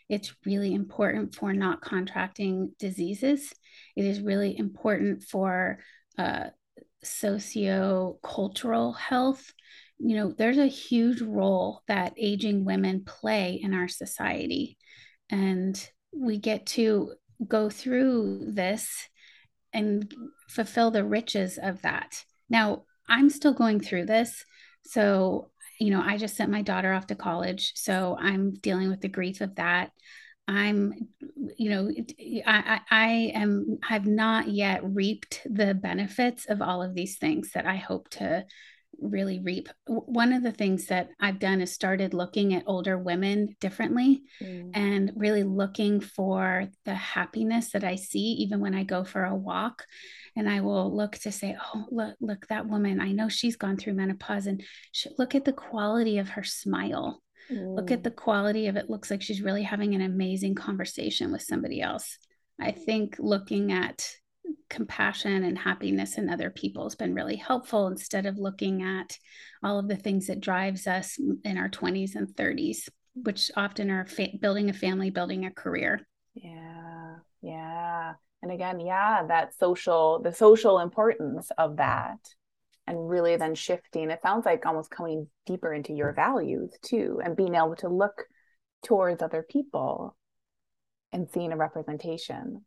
[0.08, 3.52] It's really important for not contracting diseases.
[3.96, 5.78] It is really important for
[6.18, 6.46] uh,
[7.04, 9.52] socio cultural health.
[9.98, 14.78] You know, there's a huge role that aging women play in our society.
[15.30, 17.12] And we get to
[17.46, 19.08] go through this
[19.72, 20.12] and
[20.48, 22.24] fulfill the riches of that.
[22.48, 24.44] Now, I'm still going through this.
[24.84, 25.50] So
[25.80, 27.72] you know, I just sent my daughter off to college.
[27.74, 29.90] So I'm dealing with the grief of that.
[30.46, 30.92] I'm,
[31.56, 31.90] you know,
[32.46, 37.66] I, I, am, have not yet reaped the benefits of all of these things that
[37.66, 38.44] I hope to
[39.00, 39.68] really reap.
[39.86, 44.70] One of the things that I've done is started looking at older women differently mm.
[44.74, 49.34] and really looking for the happiness that I see even when I go for a
[49.34, 49.84] walk
[50.36, 53.76] and I will look to say, oh, look, look, that woman, I know she's gone
[53.76, 57.22] through menopause and she, look at the quality of her smile.
[57.50, 57.74] Mm.
[57.76, 58.04] Look at mm.
[58.04, 58.90] the quality of it.
[58.90, 62.18] Looks like she's really having an amazing conversation with somebody else.
[62.60, 64.06] I think looking at
[64.68, 69.16] compassion and happiness in other people has been really helpful instead of looking at
[69.62, 74.06] all of the things that drives us in our 20s and 30s which often are
[74.06, 76.00] fa- building a family building a career.
[76.34, 78.14] Yeah yeah.
[78.42, 82.18] And again yeah that social the social importance of that
[82.86, 84.10] and really then shifting.
[84.10, 88.24] It sounds like almost coming deeper into your values too and being able to look
[88.84, 90.16] towards other people
[91.12, 92.64] and seeing a representation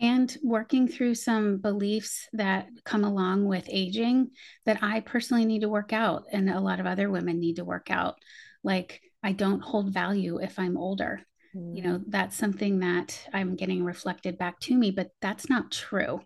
[0.00, 4.30] and working through some beliefs that come along with aging
[4.66, 7.64] that I personally need to work out and a lot of other women need to
[7.64, 8.16] work out.
[8.62, 11.22] Like I don't hold value if I'm older.
[11.54, 12.04] You know mm.
[12.08, 16.20] that's something that i'm getting reflected back to me but that's not true.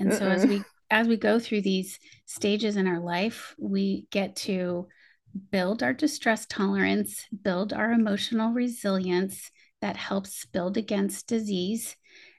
[0.00, 4.34] And so as we as we go through these stages in our life we get
[4.36, 4.88] to
[5.52, 9.50] build our distress tolerance build our emotional resilience
[9.80, 11.96] that helps build against disease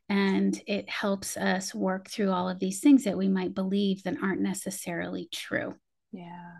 [0.10, 4.22] and it helps us work through all of these things that we might believe that
[4.22, 5.76] aren't necessarily true.
[6.12, 6.52] Yeah.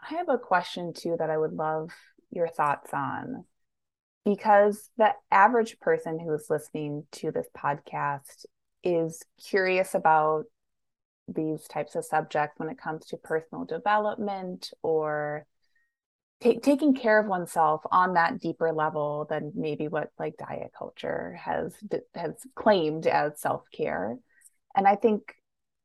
[0.00, 1.90] I have a question too that i would love
[2.30, 3.44] your thoughts on
[4.24, 8.46] because the average person who is listening to this podcast
[8.84, 10.44] is curious about
[11.26, 15.46] these types of subjects when it comes to personal development or
[16.40, 21.38] t- taking care of oneself on that deeper level than maybe what like diet culture
[21.42, 21.74] has
[22.14, 24.16] has claimed as self-care
[24.76, 25.34] and i think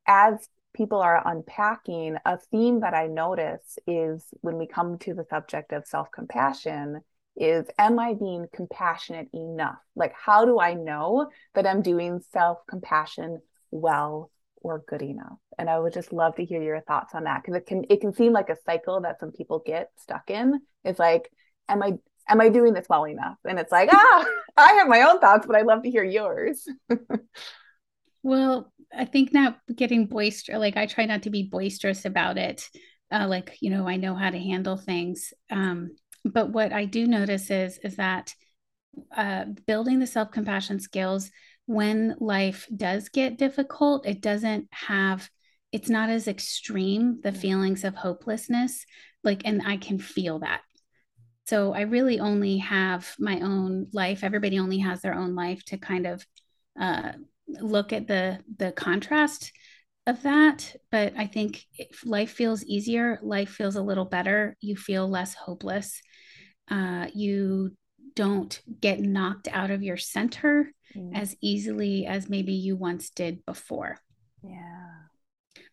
[0.07, 5.25] as people are unpacking a theme that i notice is when we come to the
[5.29, 7.01] subject of self-compassion
[7.35, 9.79] is am I being compassionate enough?
[9.95, 14.29] Like, how do I know that I'm doing self compassion well
[14.63, 15.37] or good enough?
[15.59, 18.01] And I would just love to hear your thoughts on that because it can it
[18.01, 20.59] can seem like a cycle that some people get stuck in.
[20.83, 21.29] It's like,
[21.69, 21.93] am I
[22.27, 23.37] am I doing this well enough?
[23.47, 24.25] And it's like, ah,
[24.57, 26.67] I have my own thoughts, but I'd love to hear yours.
[28.23, 30.59] well, I think not getting boisterous.
[30.59, 32.67] Like I try not to be boisterous about it.
[33.11, 35.33] Uh, like you know, I know how to handle things.
[35.51, 35.95] Um,
[36.25, 38.33] but what I do notice is is that
[39.15, 41.31] uh, building the self compassion skills
[41.65, 45.29] when life does get difficult, it doesn't have
[45.71, 48.85] it's not as extreme the feelings of hopelessness
[49.23, 50.61] like and i can feel that.
[51.45, 55.77] So i really only have my own life everybody only has their own life to
[55.77, 56.25] kind of
[56.79, 57.13] uh,
[57.47, 59.51] look at the the contrast
[60.05, 60.75] of that.
[60.91, 65.33] But i think if life feels easier life feels a little better you feel less
[65.33, 66.01] hopeless.
[66.69, 67.75] Uh, you
[68.15, 71.15] don't get knocked out of your center mm.
[71.15, 73.97] as easily as maybe you once did before.
[74.43, 74.89] Yeah.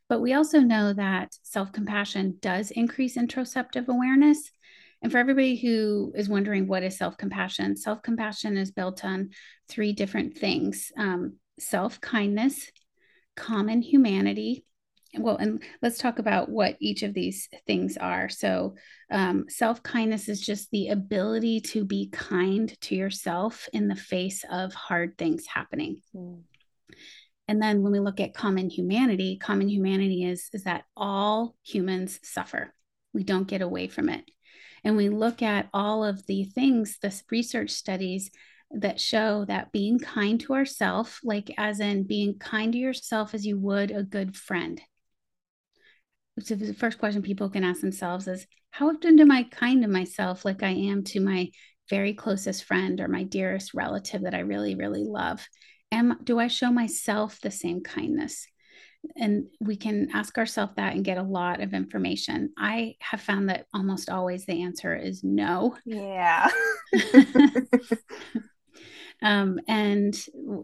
[0.09, 4.50] But we also know that self compassion does increase interoceptive awareness.
[5.02, 9.30] And for everybody who is wondering what is self compassion, self compassion is built on
[9.68, 12.70] three different things um, self kindness,
[13.37, 14.64] common humanity,
[15.18, 18.75] well and let's talk about what each of these things are so
[19.11, 24.73] um, self-kindness is just the ability to be kind to yourself in the face of
[24.73, 26.40] hard things happening mm.
[27.49, 32.20] and then when we look at common humanity common humanity is is that all humans
[32.23, 32.73] suffer
[33.12, 34.25] we don't get away from it
[34.85, 38.31] And we look at all of the things, the research studies
[38.70, 43.44] that show that being kind to ourselves, like as in being kind to yourself as
[43.44, 44.81] you would a good friend.
[46.42, 49.88] So the first question people can ask themselves is, how often am I kind to
[49.88, 51.50] myself like I am to my
[51.88, 55.46] very closest friend or my dearest relative that I really, really love?
[55.92, 58.46] Am do I show myself the same kindness?
[59.16, 62.50] And we can ask ourselves that and get a lot of information.
[62.57, 65.76] I have found that almost always the answer is no.
[65.85, 66.48] Yeah.
[69.22, 70.16] Um, and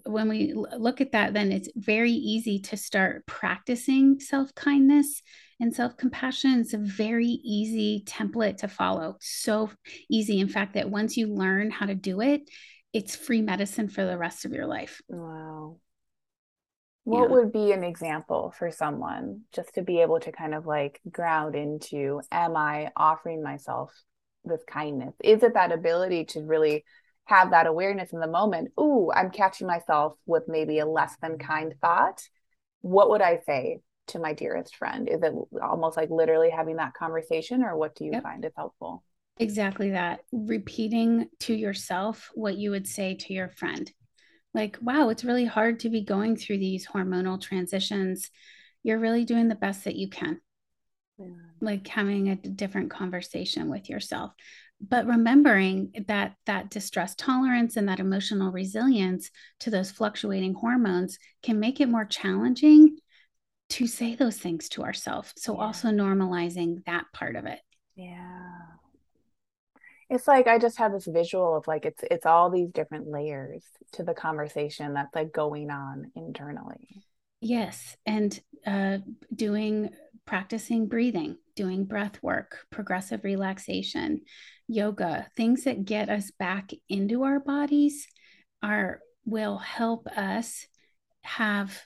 [0.04, 5.22] when we look at that, then it's very easy to start practicing self kindness
[5.60, 6.60] and self compassion.
[6.60, 9.16] It's a very easy template to follow.
[9.20, 9.70] So
[10.10, 12.42] easy, in fact, that once you learn how to do it,
[12.92, 15.02] it's free medicine for the rest of your life.
[15.08, 15.78] Wow.
[17.04, 17.36] What yeah.
[17.36, 21.54] would be an example for someone just to be able to kind of like ground
[21.54, 23.92] into am I offering myself
[24.44, 25.14] this kindness?
[25.22, 26.84] Is it that ability to really
[27.26, 28.72] have that awareness in the moment?
[28.80, 32.22] Ooh, I'm catching myself with maybe a less than kind thought.
[32.80, 35.08] What would I say to my dearest friend?
[35.08, 38.22] Is it almost like literally having that conversation, or what do you yep.
[38.22, 39.02] find is helpful?
[39.38, 40.20] Exactly that.
[40.32, 43.90] Repeating to yourself what you would say to your friend.
[44.54, 48.30] Like, wow, it's really hard to be going through these hormonal transitions.
[48.82, 50.40] You're really doing the best that you can.
[51.18, 51.26] Yeah.
[51.60, 54.32] Like having a different conversation with yourself.
[54.80, 61.58] But remembering that that distress tolerance and that emotional resilience to those fluctuating hormones can
[61.58, 62.98] make it more challenging
[63.70, 65.32] to say those things to ourselves.
[65.38, 65.64] So yeah.
[65.64, 67.60] also normalizing that part of it.
[67.94, 68.76] Yeah
[70.08, 73.64] it's like I just have this visual of like it's it's all these different layers
[73.92, 77.04] to the conversation that's like going on internally.
[77.40, 78.98] Yes, and uh,
[79.34, 79.90] doing
[80.26, 84.20] practicing breathing, doing breath work, progressive relaxation,
[84.68, 88.06] yoga, things that get us back into our bodies
[88.62, 90.66] are will help us
[91.22, 91.82] have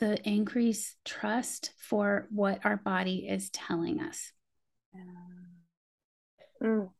[0.00, 4.32] the increased trust for what our body is telling us.
[6.62, 6.90] Mm.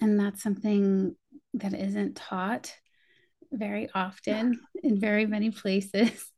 [0.00, 1.16] And that's something
[1.54, 2.74] that isn't taught
[3.52, 6.30] very often in very many places.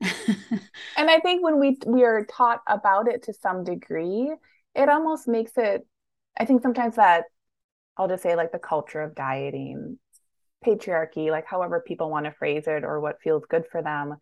[0.00, 4.32] And I think when we we are taught about it to some degree,
[4.74, 5.86] it almost makes it
[6.38, 7.24] I think sometimes that
[7.96, 9.98] I'll just say like the culture of dieting,
[10.64, 14.16] patriarchy, like however people want to phrase it or what feels good for them.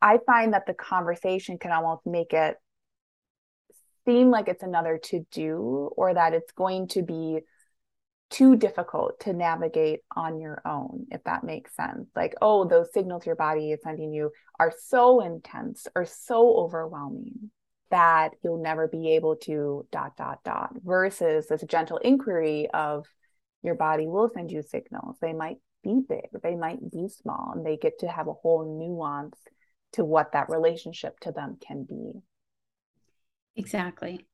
[0.00, 2.56] I find that the conversation can almost make it
[4.04, 7.40] seem like it's another to do or that it's going to be
[8.30, 12.08] too difficult to navigate on your own, if that makes sense.
[12.14, 17.50] Like, oh, those signals your body is sending you are so intense or so overwhelming
[17.90, 23.06] that you'll never be able to dot, dot, dot, versus this gentle inquiry of
[23.62, 25.16] your body will send you signals.
[25.20, 28.78] They might be big, they might be small, and they get to have a whole
[28.78, 29.38] nuance
[29.92, 32.12] to what that relationship to them can be.
[33.56, 34.26] Exactly.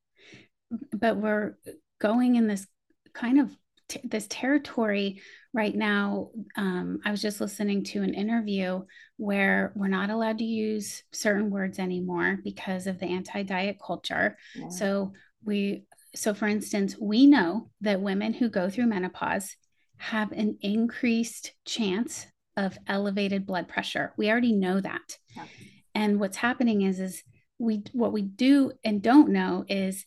[0.93, 1.57] But we're
[2.01, 2.67] going in this
[3.13, 3.57] kind of
[3.89, 5.21] t- this territory
[5.53, 6.31] right now.
[6.57, 8.83] Um, I was just listening to an interview
[9.17, 14.37] where we're not allowed to use certain words anymore because of the anti-diet culture.
[14.55, 14.69] Yeah.
[14.69, 15.13] So
[15.45, 19.57] we so for instance, we know that women who go through menopause
[19.97, 24.13] have an increased chance of elevated blood pressure.
[24.17, 25.19] We already know that.
[25.37, 25.47] Yeah.
[25.95, 27.23] And what's happening is is
[27.59, 30.05] we what we do and don't know is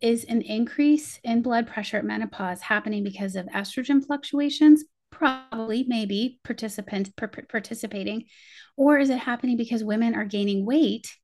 [0.00, 6.38] is an increase in blood pressure at menopause happening because of estrogen fluctuations probably maybe
[6.44, 8.24] participant per- participating
[8.76, 11.14] or is it happening because women are gaining weight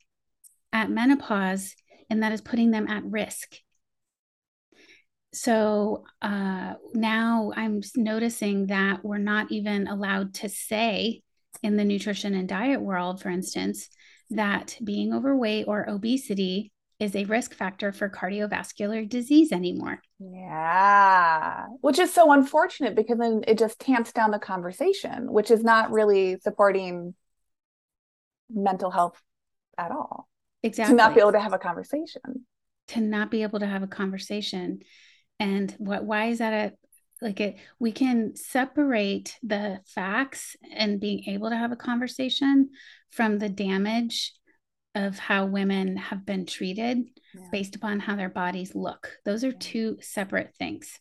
[0.73, 1.75] at menopause
[2.11, 3.57] and that is putting them at risk?
[5.33, 11.23] So uh, now i'm noticing that we're not even allowed to say
[11.63, 13.89] in the nutrition and diet world for instance
[14.31, 20.01] that being overweight or obesity is a risk factor for cardiovascular disease anymore.
[20.19, 25.63] Yeah, which is so unfortunate because then it just tamps down the conversation, which is
[25.63, 27.15] not really supporting
[28.51, 29.21] mental health
[29.77, 30.29] at all.
[30.63, 30.95] Exactly.
[30.95, 32.47] To not be able to have a conversation.
[32.89, 34.81] To not be able to have a conversation.
[35.39, 36.73] And what why is that a
[37.21, 42.71] like it we can separate the facts and being able to have a conversation
[43.11, 44.33] from the damage
[44.99, 46.99] of how women have been treated
[47.35, 47.47] yeah.
[47.53, 49.13] based upon how their bodies look.
[49.25, 50.99] Those are two separate things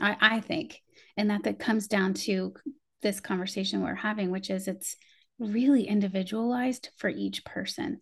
[0.00, 0.80] i i think.
[1.16, 2.54] And that that comes down to
[3.02, 4.96] this conversation we're having which is it's
[5.38, 8.00] really individualized for each person.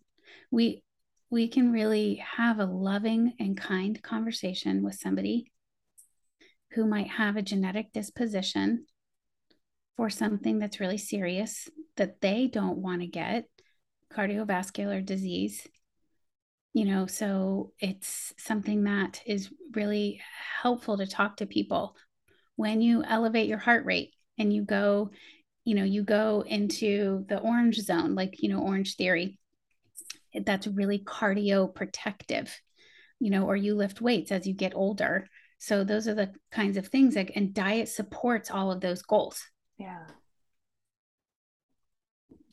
[0.51, 0.83] We
[1.29, 5.51] we can really have a loving and kind conversation with somebody
[6.73, 8.85] who might have a genetic disposition
[9.97, 13.45] for something that's really serious that they don't want to get
[14.15, 15.67] cardiovascular disease.
[16.73, 20.21] You know so it's something that is really
[20.61, 21.95] helpful to talk to people.
[22.55, 25.11] When you elevate your heart rate and you go
[25.65, 29.39] you know you go into the orange zone like you know orange theory
[30.45, 32.59] that's really cardio protective
[33.19, 35.27] you know or you lift weights as you get older.
[35.59, 39.41] So those are the kinds of things that and diet supports all of those goals.
[39.77, 40.05] Yeah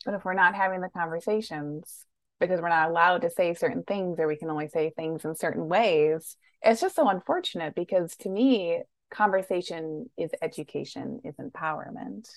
[0.04, 2.06] but if we're not having the conversations
[2.38, 5.34] because we're not allowed to say certain things or we can only say things in
[5.34, 12.28] certain ways it's just so unfortunate because to me conversation is education is empowerment.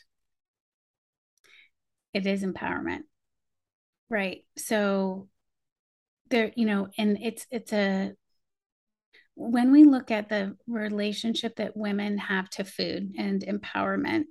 [2.13, 3.01] It is empowerment.
[4.09, 4.43] Right.
[4.57, 5.29] So
[6.29, 8.13] there you know and it's it's a
[9.35, 14.23] when we look at the relationship that women have to food and empowerment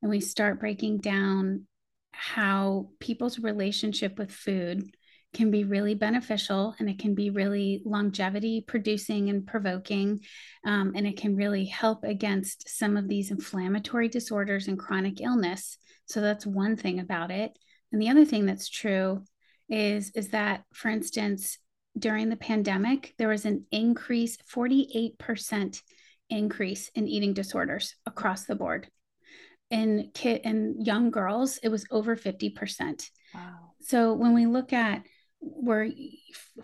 [0.00, 1.66] and we start breaking down
[2.12, 4.94] how people's relationship with food
[5.32, 10.20] can be really beneficial and it can be really longevity producing and provoking.
[10.64, 15.78] Um, and it can really help against some of these inflammatory disorders and chronic illness.
[16.06, 17.56] So that's one thing about it.
[17.92, 19.24] And the other thing that's true
[19.68, 21.58] is, is that, for instance,
[21.98, 25.82] during the pandemic, there was an increase, 48%
[26.28, 28.88] increase in eating disorders across the board.
[29.70, 33.08] In kid and young girls, it was over 50%.
[33.34, 33.72] Wow.
[33.80, 35.02] So when we look at
[35.40, 35.88] where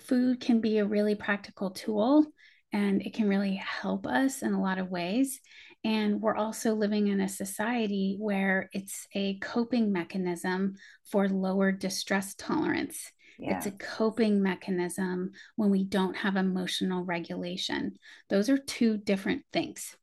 [0.00, 2.26] food can be a really practical tool
[2.72, 5.40] and it can really help us in a lot of ways.
[5.84, 12.34] And we're also living in a society where it's a coping mechanism for lower distress
[12.34, 13.12] tolerance.
[13.38, 13.56] Yeah.
[13.56, 17.96] It's a coping mechanism when we don't have emotional regulation.
[18.28, 19.94] Those are two different things.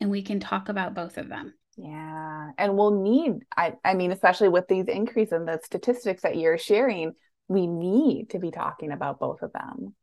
[0.00, 1.54] And we can talk about both of them.
[1.76, 2.50] Yeah.
[2.58, 6.58] And we'll need, I, I mean, especially with these increase in the statistics that you're
[6.58, 7.12] sharing,
[7.48, 9.94] we need to be talking about both of them.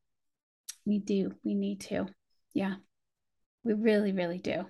[0.86, 1.34] We do.
[1.43, 2.07] We need to.
[2.53, 2.76] Yeah.
[3.63, 4.65] We really, really do.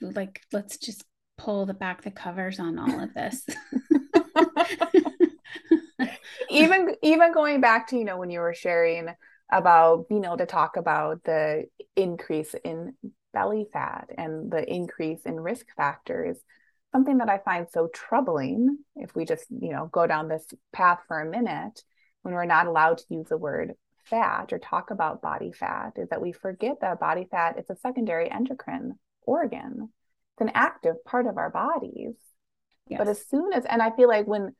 [0.00, 1.04] Like, let's just
[1.36, 3.44] pull the back the covers on all of this.
[6.50, 9.08] even even going back to, you know, when you were sharing
[9.50, 11.64] about being able to talk about the
[11.96, 12.94] increase in
[13.34, 16.38] belly fat and the increase in risk factors
[16.94, 21.00] something that I find so troubling, if we just, you know, go down this path
[21.08, 21.82] for a minute,
[22.22, 23.72] when we're not allowed to use the word
[24.04, 27.74] fat or talk about body fat, is that we forget that body fat is a
[27.74, 29.88] secondary endocrine organ.
[30.34, 32.14] It's an active part of our bodies.
[32.86, 32.98] Yes.
[32.98, 34.54] But as soon as, and I feel like when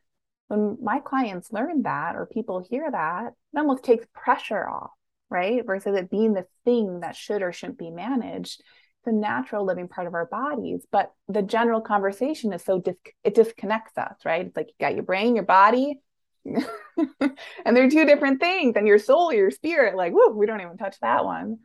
[0.49, 4.91] when my clients learn that or people hear that, it almost takes pressure off,
[5.31, 5.64] right?
[5.64, 8.62] Versus it being the thing that should or shouldn't be managed
[9.05, 13.35] the natural living part of our bodies but the general conversation is so dis- it
[13.35, 16.01] disconnects us right it's like you got your brain your body
[16.45, 20.77] and they're two different things and your soul your spirit like whoo, we don't even
[20.77, 21.59] touch that one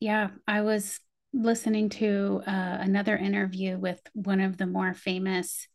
[0.00, 1.00] yeah i was
[1.32, 5.66] listening to uh, another interview with one of the more famous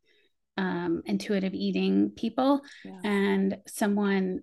[0.57, 2.99] um, intuitive eating people yeah.
[3.03, 4.41] and someone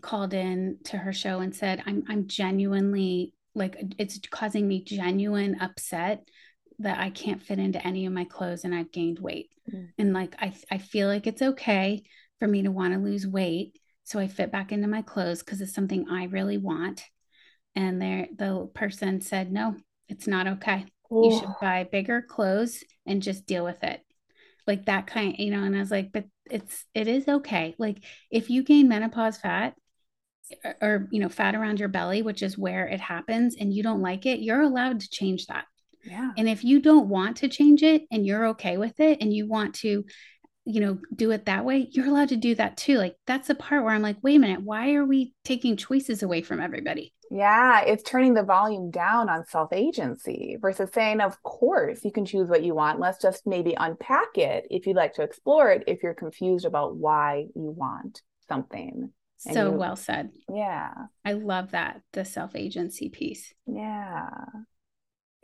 [0.00, 5.60] called in to her show and said i'm i'm genuinely like it's causing me genuine
[5.60, 6.24] upset
[6.78, 9.50] that I can't fit into any of my clothes and I've gained weight.
[9.72, 9.90] Mm.
[9.98, 12.02] And like I I feel like it's okay
[12.38, 15.60] for me to want to lose weight so I fit back into my clothes because
[15.60, 17.04] it's something I really want.
[17.74, 19.76] And there the person said, "No,
[20.08, 20.86] it's not okay.
[21.12, 21.26] Ooh.
[21.26, 24.00] You should buy bigger clothes and just deal with it."
[24.66, 27.74] Like that kind, you know, and I was like, "But it's it is okay.
[27.78, 27.98] Like
[28.30, 29.74] if you gain menopause fat,
[30.80, 34.02] or you know fat around your belly which is where it happens and you don't
[34.02, 35.64] like it you're allowed to change that.
[36.04, 36.32] Yeah.
[36.36, 39.46] And if you don't want to change it and you're okay with it and you
[39.48, 40.04] want to
[40.64, 42.96] you know do it that way you're allowed to do that too.
[42.96, 46.22] Like that's the part where i'm like wait a minute why are we taking choices
[46.22, 47.12] away from everybody?
[47.30, 52.24] Yeah it's turning the volume down on self agency versus saying of course you can
[52.24, 53.00] choose what you want.
[53.00, 56.96] Let's just maybe unpack it if you'd like to explore it if you're confused about
[56.96, 59.12] why you want something
[59.50, 60.30] so you, well said.
[60.48, 60.92] Yeah.
[61.24, 63.52] I love that, the self agency piece.
[63.66, 64.28] Yeah.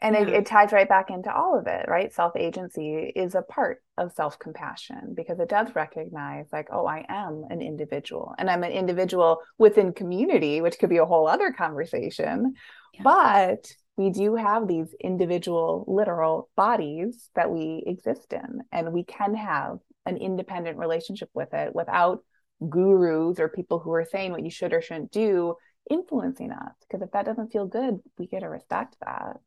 [0.01, 0.23] And yeah.
[0.23, 2.13] It, it ties right back into all of it, right?
[2.13, 7.05] Self agency is a part of self compassion because it does recognize, like, oh, I
[7.09, 11.53] am an individual and I'm an individual within community, which could be a whole other
[11.53, 12.55] conversation.
[12.95, 13.03] Yeah.
[13.03, 19.35] But we do have these individual literal bodies that we exist in, and we can
[19.35, 22.21] have an independent relationship with it without
[22.69, 25.55] gurus or people who are saying what you should or shouldn't do
[25.91, 26.73] influencing us.
[26.81, 29.39] Because if that doesn't feel good we get to respect that.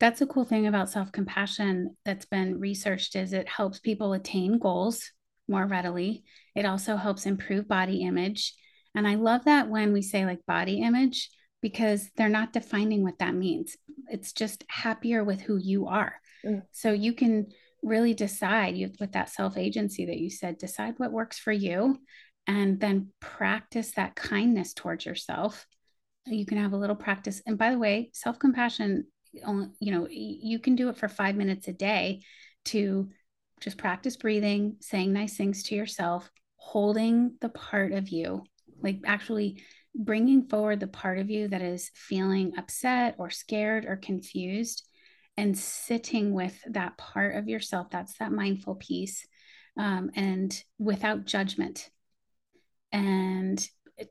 [0.00, 5.12] That's a cool thing about self-compassion that's been researched is it helps people attain goals
[5.48, 6.24] more readily.
[6.56, 8.54] It also helps improve body image.
[8.94, 11.30] And i love that when we say like body image
[11.60, 13.76] because they're not defining what that means.
[14.08, 16.14] It's just happier with who you are.
[16.44, 16.62] Mm.
[16.72, 17.46] so you can
[17.82, 21.98] really decide you with that self agency that you said decide what works for you
[22.46, 25.66] and then practice that kindness towards yourself.
[26.26, 27.42] You can have a little practice.
[27.46, 31.68] And by the way self compassion you know you can do it for 5 minutes
[31.68, 32.20] a day
[32.66, 33.08] to
[33.60, 38.44] just practice breathing saying nice things to yourself holding the part of you
[38.82, 39.62] like actually
[39.94, 44.86] bringing forward the part of you that is feeling upset or scared or confused
[45.36, 49.26] and sitting with that part of yourself that's that mindful piece
[49.78, 51.88] um, and without judgment.
[52.92, 53.66] And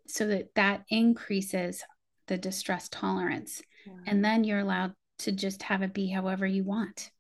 [0.08, 1.84] so that that increases
[2.28, 3.62] the distress tolerance.
[3.86, 3.94] Yeah.
[4.06, 7.12] and then you're allowed to just have it be however you want.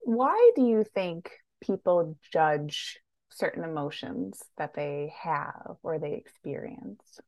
[0.00, 1.30] Why do you think
[1.60, 2.98] people judge
[3.30, 7.20] certain emotions that they have or they experience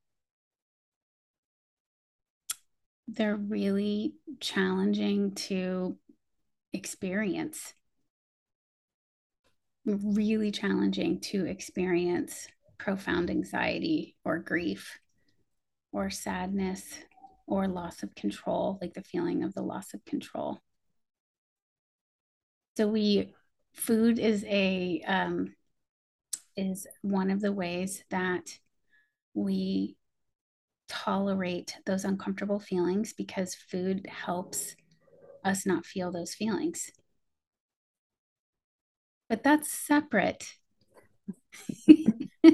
[3.14, 5.96] they're really challenging to
[6.72, 7.74] experience
[9.84, 12.46] really challenging to experience
[12.78, 14.98] profound anxiety or grief
[15.92, 16.84] or sadness
[17.46, 20.60] or loss of control, like the feeling of the loss of control.
[22.76, 23.34] So we
[23.74, 25.54] food is a um,
[26.56, 28.58] is one of the ways that
[29.34, 29.96] we
[30.92, 34.76] tolerate those uncomfortable feelings because food helps
[35.42, 36.90] us not feel those feelings.
[39.28, 40.44] But that's separate.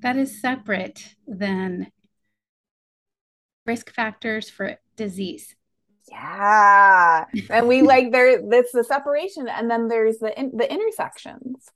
[0.00, 1.92] that is separate than
[3.66, 5.54] risk factors for disease.
[6.10, 7.26] Yeah.
[7.50, 11.68] And we like there that's the separation and then there's the in, the intersections.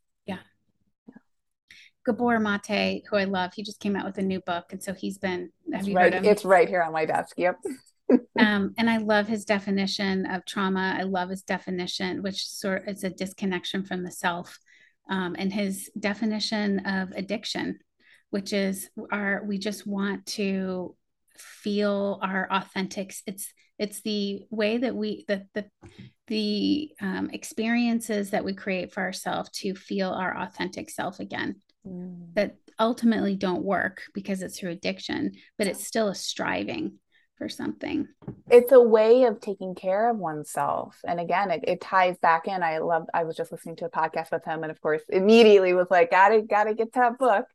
[2.05, 4.93] Gabor Mate, who I love, he just came out with a new book, and so
[4.93, 5.51] he's been.
[5.73, 6.31] Have it's you right, heard him?
[6.31, 7.35] It's right here on my desk.
[7.37, 7.59] Yep.
[8.39, 10.97] um, and I love his definition of trauma.
[10.99, 14.59] I love his definition, which sort is a disconnection from the self,
[15.09, 17.79] um, and his definition of addiction,
[18.31, 20.97] which is our we just want to
[21.37, 23.15] feel our authentic.
[23.27, 25.67] It's it's the way that we the the
[26.27, 32.35] the um, experiences that we create for ourselves to feel our authentic self again mm.
[32.35, 36.99] that ultimately don't work because it's through addiction, but it's still a striving
[37.39, 38.07] for something.
[38.51, 40.99] It's a way of taking care of oneself.
[41.05, 42.63] And again, it, it ties back in.
[42.63, 45.73] I love, I was just listening to a podcast with him and of course immediately
[45.75, 47.47] was like, gotta, gotta get that book.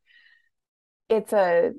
[1.10, 1.72] It's a,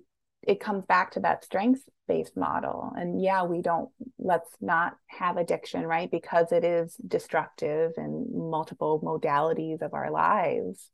[0.43, 2.93] it comes back to that strength based model.
[2.97, 6.11] And yeah, we don't, let's not have addiction, right?
[6.11, 10.91] Because it is destructive in multiple modalities of our lives.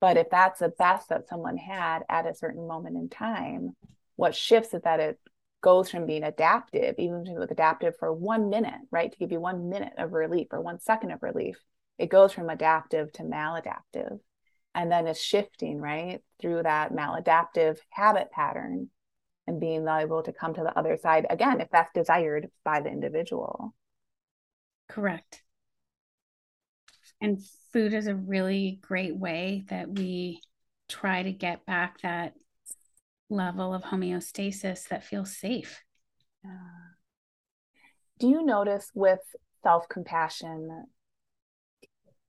[0.00, 3.76] But if that's the best that someone had at a certain moment in time,
[4.16, 5.18] what shifts is that it
[5.62, 9.12] goes from being adaptive, even if it was adaptive for one minute, right?
[9.12, 11.58] To give you one minute of relief or one second of relief,
[11.98, 14.18] it goes from adaptive to maladaptive.
[14.74, 16.20] And then it's shifting, right?
[16.40, 18.88] Through that maladaptive habit pattern
[19.46, 22.88] and being able to come to the other side again, if that's desired by the
[22.88, 23.74] individual.
[24.88, 25.42] Correct.
[27.20, 27.42] And
[27.72, 30.40] food is a really great way that we
[30.88, 32.34] try to get back that
[33.28, 35.82] level of homeostasis that feels safe.
[36.44, 36.50] Yeah.
[38.18, 39.20] Do you notice with
[39.62, 40.86] self compassion,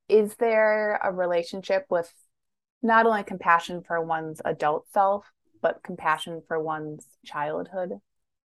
[0.10, 2.14] is there a relationship with
[2.84, 5.26] not only compassion for one's adult self,
[5.62, 8.00] but compassion for one's childhood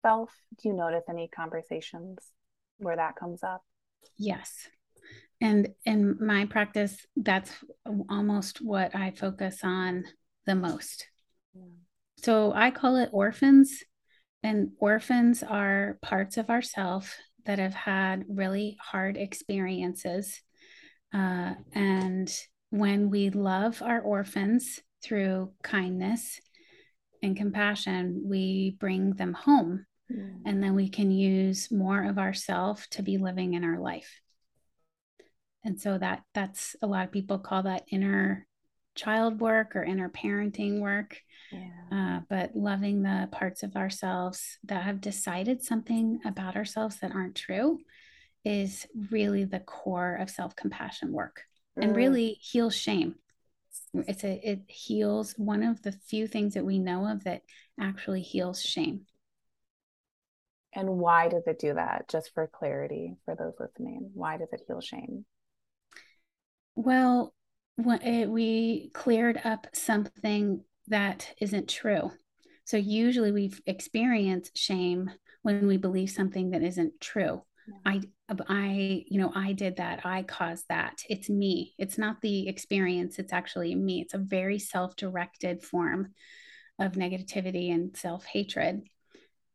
[0.03, 0.29] self?
[0.61, 2.19] Do you notice any conversations
[2.77, 3.63] where that comes up?
[4.17, 4.69] Yes
[5.41, 7.51] and in my practice that's
[8.09, 10.03] almost what i focus on
[10.45, 11.07] the most.
[11.53, 11.63] Yeah.
[12.17, 13.83] so i call it orphans
[14.43, 17.15] and orphans are parts of ourself
[17.45, 20.41] that have had really hard experiences
[21.13, 22.31] uh, and
[22.69, 26.39] when we love our orphans through kindness
[27.23, 29.85] and compassion we bring them home.
[30.45, 34.21] And then we can use more of ourself to be living in our life
[35.65, 38.47] and so that that's a lot of people call that inner
[38.93, 41.17] child work or inner parenting work.
[41.51, 42.17] Yeah.
[42.17, 47.35] uh, but loving the parts of ourselves that have decided something about ourselves that aren't
[47.35, 47.79] true
[48.43, 51.43] is really the core of self-compassion work
[51.77, 51.83] mm.
[51.83, 53.15] and really heals shame.
[53.93, 57.41] It's a it heals one of the few things that we know of that
[57.79, 59.05] actually heals shame.
[60.73, 62.09] And why does it do that?
[62.09, 65.25] Just for clarity for those listening why does it heal shame
[66.75, 67.33] well
[67.77, 72.11] it, eh, we cleared up something that isn't true.
[72.65, 75.11] So usually we've experienced shame
[75.41, 77.43] when we believe something that isn't true.
[77.83, 78.01] I
[78.47, 80.05] I you know I did that.
[80.05, 81.01] I caused that.
[81.09, 81.73] It's me.
[81.77, 83.17] It's not the experience.
[83.19, 84.01] It's actually me.
[84.01, 86.13] It's a very self-directed form
[86.79, 88.83] of negativity and self-hatred.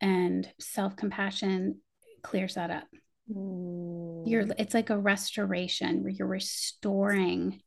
[0.01, 1.81] And self-compassion
[2.23, 2.87] clears that up
[3.31, 4.23] mm.
[4.27, 7.61] you're it's like a restoration where you're restoring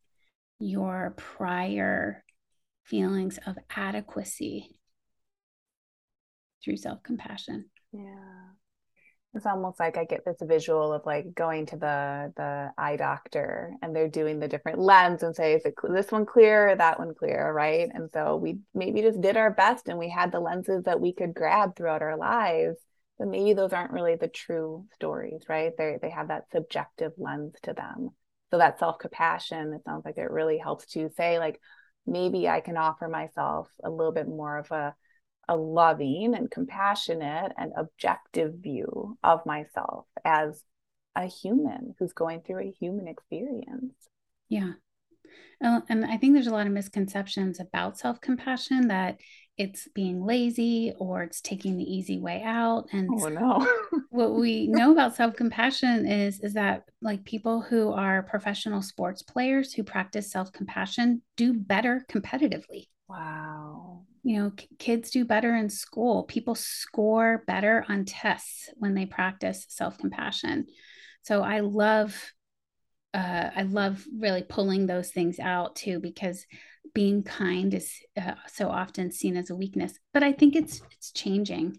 [0.59, 2.23] your prior
[2.83, 4.77] feelings of adequacy
[6.63, 8.53] through self-compassion yeah
[9.35, 13.73] it's almost like I get this visual of like going to the the eye doctor
[13.81, 16.99] and they're doing the different lens and say, is it this one clear or that
[16.99, 17.89] one clear, right?
[17.91, 21.13] And so we maybe just did our best and we had the lenses that we
[21.13, 22.77] could grab throughout our lives,
[23.19, 25.71] but maybe those aren't really the true stories, right?
[25.77, 28.09] They they have that subjective lens to them.
[28.51, 31.59] So that self compassion, it sounds like it really helps to say like
[32.05, 34.95] maybe I can offer myself a little bit more of a
[35.47, 40.63] a loving and compassionate and objective view of myself as
[41.15, 43.93] a human who's going through a human experience.
[44.49, 44.73] Yeah.
[45.61, 49.17] And I think there's a lot of misconceptions about self compassion that
[49.57, 52.87] it's being lazy or it's taking the easy way out.
[52.91, 53.67] And oh, no.
[54.09, 59.21] what we know about self compassion is, is that like people who are professional sports
[59.21, 62.87] players who practice self compassion do better competitively.
[63.07, 69.05] Wow you know kids do better in school people score better on tests when they
[69.05, 70.65] practice self-compassion
[71.21, 72.33] so i love
[73.13, 76.45] uh, i love really pulling those things out too because
[76.93, 81.11] being kind is uh, so often seen as a weakness but i think it's it's
[81.11, 81.77] changing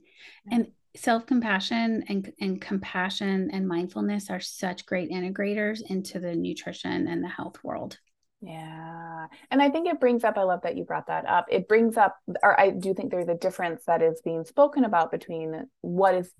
[0.51, 7.23] and self-compassion and, and compassion and mindfulness are such great integrators into the nutrition and
[7.23, 7.99] the health world
[8.45, 9.27] yeah.
[9.51, 11.47] And I think it brings up, I love that you brought that up.
[11.49, 15.11] It brings up, or I do think there's a difference that is being spoken about
[15.11, 16.31] between what is,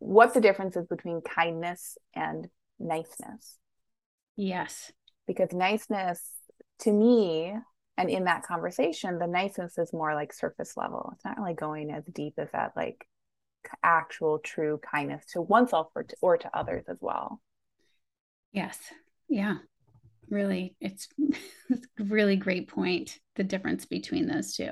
[0.00, 2.48] what the difference is between kindness and
[2.80, 3.58] niceness.
[4.34, 4.90] Yes.
[5.28, 6.20] Because niceness
[6.80, 7.54] to me,
[7.96, 11.12] and in that conversation, the niceness is more like surface level.
[11.14, 13.06] It's not really going as deep as that, like
[13.82, 17.40] actual true kindness to oneself or to, or to others as well.
[18.52, 18.78] Yes.
[19.28, 19.58] Yeah
[20.32, 21.08] really it's,
[21.68, 24.70] it's a really great point the difference between those two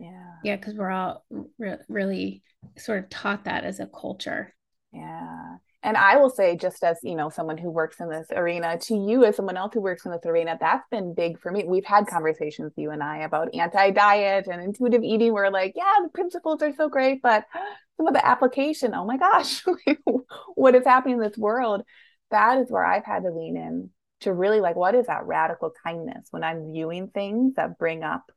[0.00, 1.24] yeah yeah because we're all
[1.58, 2.42] re- really
[2.78, 4.54] sort of taught that as a culture
[4.92, 8.78] yeah and i will say just as you know someone who works in this arena
[8.78, 11.64] to you as someone else who works in this arena that's been big for me.
[11.66, 15.32] We've had conversations you and i about anti-diet and intuitive eating.
[15.32, 17.44] Where like yeah the principles are so great but
[17.96, 19.64] some of the application oh my gosh
[20.54, 21.82] what is happening in this world?
[22.30, 23.90] That is where i've had to lean in
[24.22, 28.30] to really like what is that radical kindness when I'm viewing things that bring up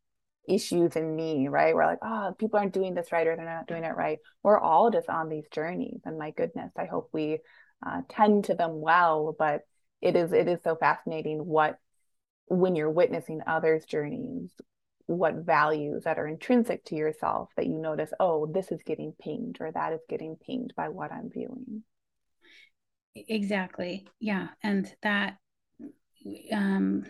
[0.48, 1.76] issues in me, right?
[1.76, 4.20] We're like, oh, people aren't doing this right or they're not doing it right.
[4.44, 6.02] We're all just on these journeys.
[6.06, 7.40] And my goodness, I hope we
[7.86, 9.36] uh, tend to them well.
[9.38, 9.62] But
[10.02, 11.78] it is it is so fascinating what
[12.48, 14.52] when you're witnessing others' journeys,
[15.08, 19.58] what values that are intrinsic to yourself that you notice, oh, this is getting pinged
[19.60, 21.84] or that is getting pinged by what I'm viewing.
[23.16, 24.08] Exactly.
[24.20, 24.50] Yeah.
[24.62, 25.38] And that
[26.52, 27.06] um,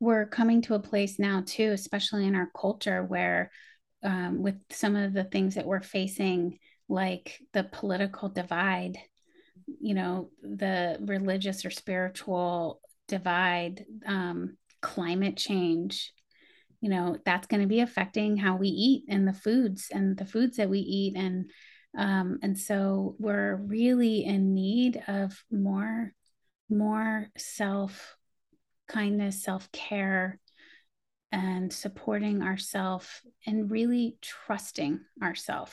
[0.00, 3.50] we're coming to a place now too, especially in our culture, where
[4.02, 8.98] um, with some of the things that we're facing, like the political divide,
[9.80, 16.12] you know, the religious or spiritual divide, um, climate change,
[16.80, 20.26] you know, that's going to be affecting how we eat and the foods and the
[20.26, 21.16] foods that we eat.
[21.16, 21.50] And
[21.96, 26.12] um, and so we're really in need of more
[26.68, 28.16] more self
[28.86, 30.38] kindness, self care,
[31.32, 35.72] and supporting ourselves and really trusting ourselves,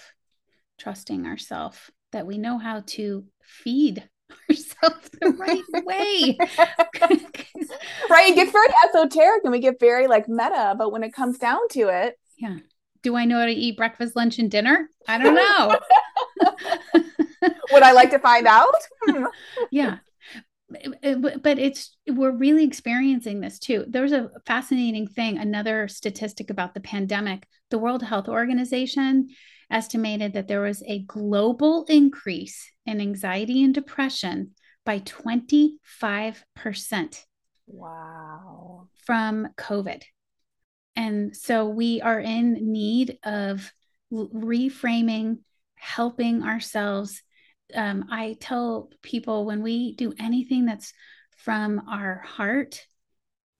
[0.79, 1.77] trusting ourselves
[2.11, 4.07] that we know how to feed
[4.49, 6.37] ourselves the right way.
[8.09, 8.31] right.
[8.31, 11.59] It gets very esoteric and we get very like meta, but when it comes down
[11.71, 12.17] to it.
[12.37, 12.57] Yeah.
[13.03, 14.89] Do I know how to eat breakfast, lunch, and dinner?
[15.07, 15.79] I don't know.
[17.71, 18.75] Would I like to find out?
[19.71, 19.97] yeah
[21.03, 23.85] Uh, but it's we're really experiencing this too.
[23.87, 27.47] There's a fascinating thing another statistic about the pandemic.
[27.69, 29.29] The world health organization
[29.69, 34.51] estimated that there was a global increase in anxiety and depression
[34.85, 35.77] by 25%
[37.67, 38.87] wow.
[39.05, 40.03] from covid.
[40.95, 43.71] And so we are in need of
[44.11, 45.39] reframing,
[45.75, 47.23] helping ourselves.
[47.75, 50.93] Um, I tell people when we do anything that's
[51.37, 52.85] from our heart,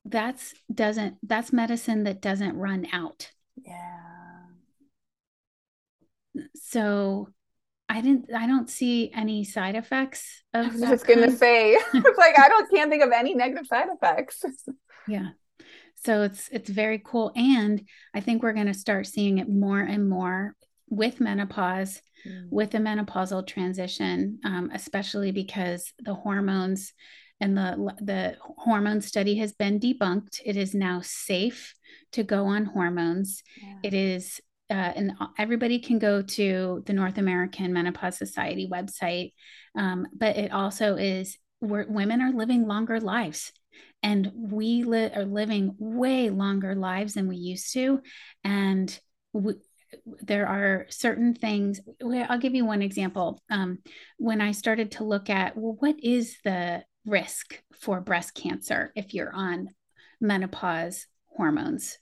[0.06, 3.32] that's doesn't that's medicine that doesn't run out.
[3.56, 4.00] Yeah.
[6.56, 7.30] So
[7.90, 12.18] I didn't I don't see any side effects of I was just gonna say it's
[12.18, 14.44] like I don't can't think of any negative side effects.
[15.08, 15.30] yeah.
[16.04, 17.32] So it's it's very cool.
[17.36, 20.56] And I think we're gonna start seeing it more and more
[20.92, 22.48] with menopause, mm.
[22.52, 26.94] with the menopausal transition, um, especially because the hormones
[27.40, 30.42] and the the hormone study has been debunked.
[30.46, 31.74] It is now safe
[32.12, 33.42] to go on hormones.
[33.60, 33.78] Yeah.
[33.84, 34.40] It is
[34.70, 39.34] uh, and everybody can go to the North American Menopause Society website,
[39.78, 43.52] um, but it also is where women are living longer lives.
[44.04, 48.02] And we li- are living way longer lives than we used to.
[48.44, 48.98] And
[49.34, 49.56] we,
[50.22, 51.80] there are certain things.
[52.02, 53.42] I'll give you one example.
[53.50, 53.80] Um,
[54.18, 59.14] when I started to look at, well, what is the risk for breast cancer if
[59.14, 59.70] you're on
[60.20, 61.98] menopause hormones?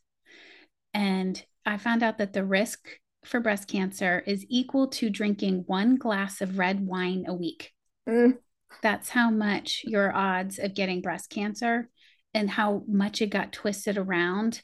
[0.93, 2.87] And I found out that the risk
[3.25, 7.71] for breast cancer is equal to drinking one glass of red wine a week.
[8.07, 8.37] Mm.
[8.81, 11.89] That's how much your odds of getting breast cancer
[12.33, 14.61] and how much it got twisted around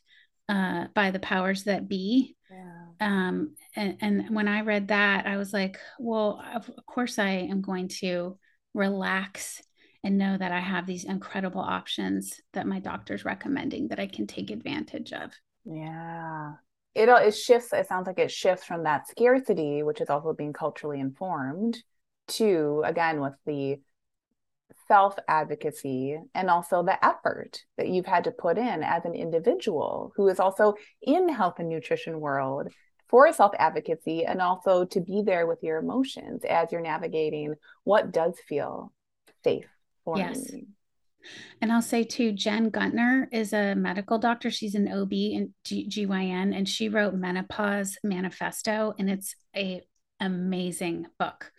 [0.47, 2.36] uh, by the powers that be.
[2.50, 2.86] Yeah.
[3.02, 7.62] Um, and, and when I read that, I was like, well, of course I am
[7.62, 8.38] going to
[8.74, 9.62] relax
[10.04, 14.28] and know that I have these incredible options that my doctor's recommending that I can
[14.28, 15.32] take advantage of.
[15.66, 16.54] Yeah
[16.96, 20.54] it it shifts it sounds like it shifts from that scarcity which is also being
[20.54, 21.78] culturally informed
[22.28, 23.80] to again with the
[24.88, 30.11] self advocacy and also the effort that you've had to put in as an individual
[30.16, 32.70] who is also in health and nutrition world
[33.07, 38.11] for self advocacy and also to be there with your emotions as you're navigating what
[38.11, 38.91] does feel
[39.43, 39.68] safe
[40.03, 40.51] for yes.
[40.51, 40.68] me
[41.61, 44.51] and I'll say too, Jen Gunter is a medical doctor.
[44.51, 49.82] She's an OB and G- GYN, and she wrote Menopause Manifesto, and it's a
[50.20, 51.51] amazing book.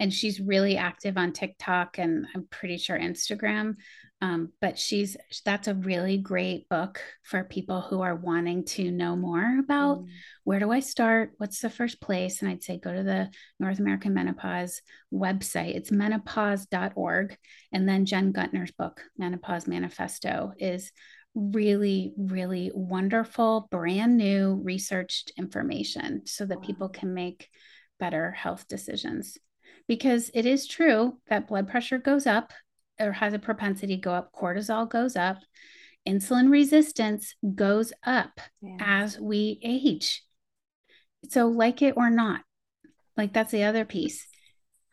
[0.00, 3.76] And she's really active on TikTok and I'm pretty sure Instagram.
[4.22, 9.16] Um, but she's that's a really great book for people who are wanting to know
[9.16, 10.06] more about mm.
[10.44, 11.32] where do I start?
[11.38, 12.42] What's the first place?
[12.42, 14.82] And I'd say go to the North American Menopause
[15.12, 15.74] website.
[15.74, 17.36] It's menopause.org.
[17.72, 20.92] And then Jen Gunter's book, Menopause Manifesto, is
[21.34, 27.48] really, really wonderful, brand new researched information so that people can make
[27.98, 29.38] better health decisions.
[29.90, 32.52] Because it is true that blood pressure goes up
[33.00, 35.38] or has a propensity to go up, cortisol goes up,
[36.08, 38.76] insulin resistance goes up yeah.
[38.78, 40.22] as we age.
[41.28, 42.42] So, like it or not,
[43.16, 44.28] like that's the other piece.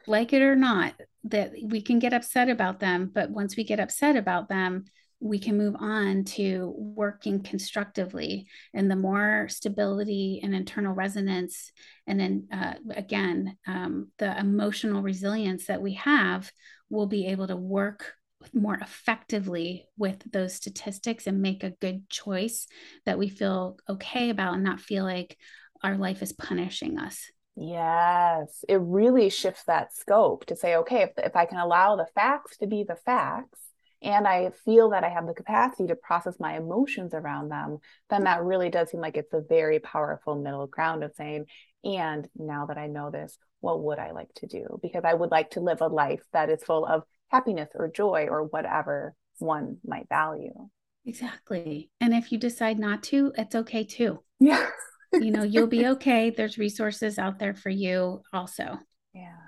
[0.07, 0.95] Like it or not,
[1.25, 4.85] that we can get upset about them, but once we get upset about them,
[5.19, 8.47] we can move on to working constructively.
[8.73, 11.71] And the more stability and internal resonance
[12.05, 16.51] and then uh, again um, the emotional resilience that we have
[16.89, 18.13] we'll be able to work
[18.53, 22.67] more effectively with those statistics and make a good choice
[23.05, 25.37] that we feel okay about and not feel like
[25.83, 27.31] our life is punishing us.
[27.55, 32.05] Yes, it really shifts that scope to say, okay, if, if I can allow the
[32.13, 33.59] facts to be the facts,
[34.01, 37.79] and I feel that I have the capacity to process my emotions around them,
[38.09, 41.45] then that really does seem like it's a very powerful middle ground of saying,
[41.83, 44.79] and now that I know this, what would I like to do?
[44.81, 48.27] Because I would like to live a life that is full of happiness or joy
[48.29, 50.69] or whatever one might value.
[51.05, 51.89] Exactly.
[52.01, 54.23] And if you decide not to, it's okay too.
[54.39, 54.67] Yeah.
[55.13, 56.29] you know, you'll be okay.
[56.29, 58.79] There's resources out there for you also.
[59.13, 59.46] Yeah.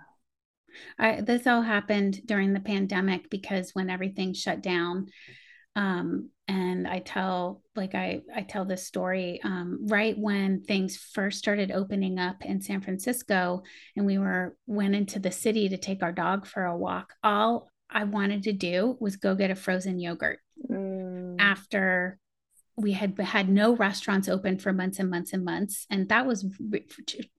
[0.97, 5.07] I, this all happened during the pandemic because when everything shut down,
[5.75, 11.38] um, and I tell like I I tell this story um, right when things first
[11.38, 13.63] started opening up in San Francisco,
[13.95, 17.13] and we were went into the city to take our dog for a walk.
[17.23, 21.36] All I wanted to do was go get a frozen yogurt mm.
[21.39, 22.19] after
[22.75, 26.45] we had had no restaurants open for months and months and months and that was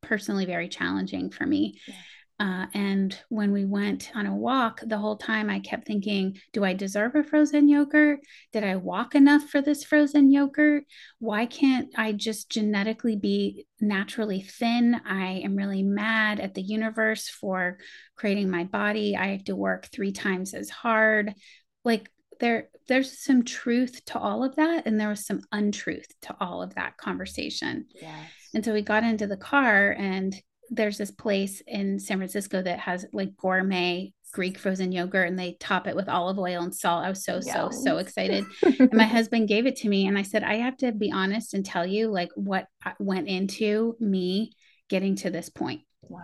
[0.03, 1.95] personally very challenging for me yeah.
[2.41, 6.65] Uh, and when we went on a walk, the whole time I kept thinking, do
[6.65, 8.21] I deserve a frozen yogurt?
[8.55, 10.85] Did I walk enough for this frozen yogurt?
[11.19, 14.99] Why can't I just genetically be naturally thin?
[15.05, 17.77] I am really mad at the universe for
[18.17, 19.17] creating my body.
[19.17, 21.35] I have to work three times as hard.
[21.85, 22.11] Like
[22.41, 26.63] there there's some truth to all of that and there was some untruth to all
[26.63, 28.31] of that conversation yes.
[28.55, 30.35] and so we got into the car and
[30.71, 35.57] there's this place in san francisco that has like gourmet greek frozen yogurt and they
[35.59, 37.05] top it with olive oil and salt.
[37.05, 38.45] I was so so so excited.
[38.63, 41.55] And my husband gave it to me and i said i have to be honest
[41.55, 42.67] and tell you like what
[42.99, 44.53] went into me
[44.91, 45.83] getting to this point.
[46.03, 46.21] Wow.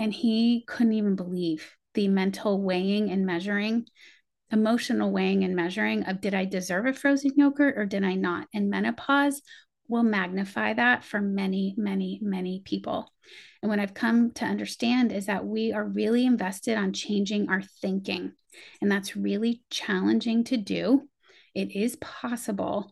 [0.00, 3.86] And he couldn't even believe the mental weighing and measuring
[4.50, 8.48] emotional weighing and measuring of did I deserve a frozen yogurt or did I not?
[8.52, 9.42] And menopause
[9.88, 13.12] will magnify that for many, many, many people.
[13.62, 17.62] And what I've come to understand is that we are really invested on changing our
[17.62, 18.32] thinking.
[18.80, 21.08] And that's really challenging to do.
[21.54, 22.90] It is possible.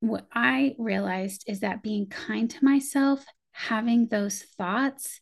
[0.00, 5.20] What I realized is that being kind to myself, having those thoughts,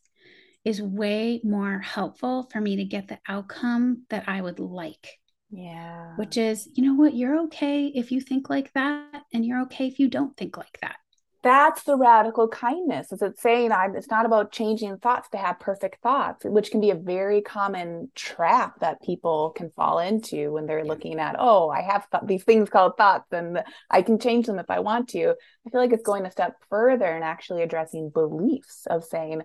[0.63, 5.17] is way more helpful for me to get the outcome that I would like.
[5.49, 6.15] Yeah.
[6.17, 9.87] Which is, you know what, you're okay if you think like that, and you're okay
[9.87, 10.97] if you don't think like that.
[11.43, 13.11] That's the radical kindness.
[13.11, 16.81] Is it saying I'm it's not about changing thoughts to have perfect thoughts, which can
[16.81, 21.69] be a very common trap that people can fall into when they're looking at, oh,
[21.69, 25.09] I have th- these things called thoughts and I can change them if I want
[25.09, 25.29] to.
[25.65, 29.41] I feel like it's going a step further and actually addressing beliefs of saying,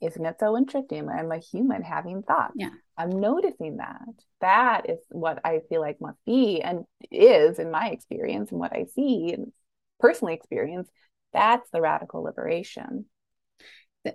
[0.00, 1.08] isn't it so interesting?
[1.08, 2.54] I'm a human having thoughts.
[2.56, 2.70] Yeah.
[2.96, 4.02] I'm noticing that.
[4.40, 8.72] That is what I feel like must be and is in my experience and what
[8.72, 9.52] I see and
[10.00, 10.88] personally experience.
[11.32, 13.06] That's the radical liberation.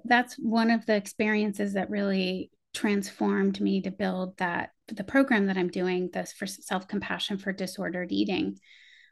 [0.05, 5.57] That's one of the experiences that really transformed me to build that the program that
[5.57, 8.57] I'm doing this for self compassion for disordered eating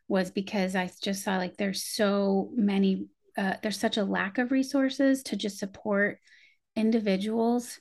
[0.08, 4.52] was because I just saw like there's so many uh, there's such a lack of
[4.52, 6.20] resources to just support
[6.76, 7.80] individuals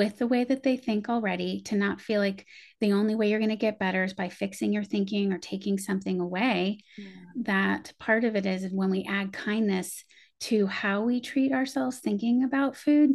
[0.00, 2.46] with the way that they think already to not feel like
[2.80, 5.76] the only way you're going to get better is by fixing your thinking or taking
[5.76, 6.78] something away.
[6.96, 7.04] Yeah.
[7.42, 10.02] That part of it is when we add kindness
[10.48, 13.10] to how we treat ourselves thinking about food,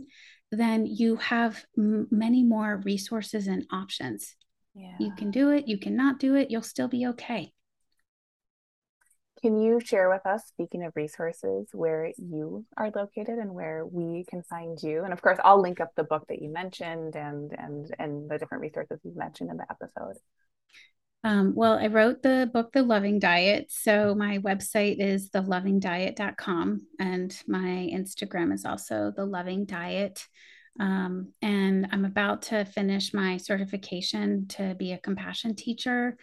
[0.52, 4.36] then you have m- many more resources and options.
[4.76, 4.94] Yeah.
[5.00, 7.52] You can do it, you cannot do it, you'll still be okay.
[9.42, 14.26] Can you share with us, speaking of resources, where you are located and where we
[14.30, 15.04] can find you?
[15.04, 18.38] And of course, I'll link up the book that you mentioned and and and the
[18.38, 20.18] different resources you've mentioned in the episode.
[21.26, 23.72] Um, well, I wrote the book, The Loving Diet.
[23.72, 30.24] So my website is thelovingdiet.com and my Instagram is also The Loving Diet.
[30.80, 36.16] Um, and I'm about to finish my certification to be a compassion teacher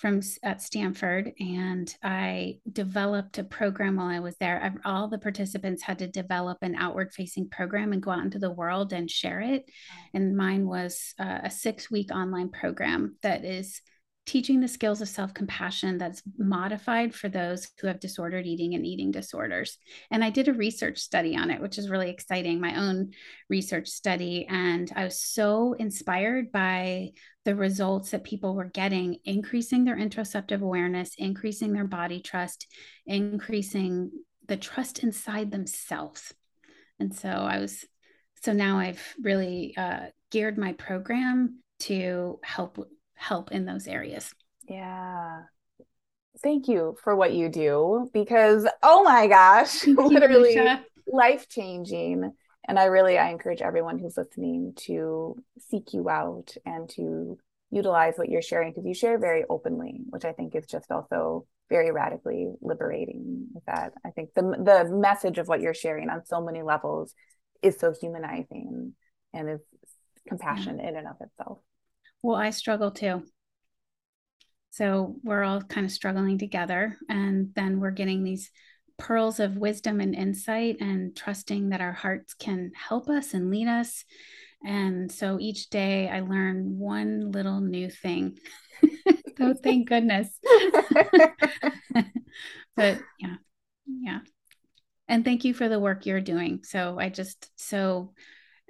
[0.00, 4.58] from at Stanford, and I developed a program while I was there.
[4.62, 8.50] I, all the participants had to develop an outward-facing program and go out into the
[8.50, 9.70] world and share it.
[10.14, 13.82] And mine was uh, a six-week online program that is
[14.26, 18.86] teaching the skills of self compassion that's modified for those who have disordered eating and
[18.86, 19.78] eating disorders.
[20.10, 23.12] And I did a research study on it, which is really exciting, my own
[23.48, 24.46] research study.
[24.48, 27.10] And I was so inspired by
[27.44, 32.66] the results that people were getting, increasing their interoceptive awareness, increasing their body trust,
[33.06, 34.10] increasing
[34.46, 36.34] the trust inside themselves.
[36.98, 37.84] And so I was,
[38.42, 42.86] so now I've really uh, geared my program to help
[43.20, 44.34] help in those areas.
[44.68, 45.42] Yeah.
[46.42, 50.58] Thank you for what you do because oh my gosh, literally
[51.06, 52.32] life changing.
[52.66, 55.36] And I really I encourage everyone who's listening to
[55.68, 57.38] seek you out and to
[57.70, 61.46] utilize what you're sharing because you share very openly, which I think is just also
[61.68, 63.48] very radically liberating.
[63.52, 67.12] With that, I think the the message of what you're sharing on so many levels
[67.62, 68.94] is so humanizing
[69.34, 69.60] and is
[70.26, 70.88] compassion yeah.
[70.88, 71.58] in and of itself.
[72.22, 73.24] Well, I struggle too.
[74.70, 76.96] So we're all kind of struggling together.
[77.08, 78.50] And then we're getting these
[78.98, 83.66] pearls of wisdom and insight and trusting that our hearts can help us and lead
[83.66, 84.04] us.
[84.64, 88.38] And so each day I learn one little new thing.
[89.40, 90.28] oh, thank goodness.
[92.76, 93.36] but yeah,
[93.86, 94.20] yeah.
[95.08, 96.60] And thank you for the work you're doing.
[96.62, 98.12] So I just so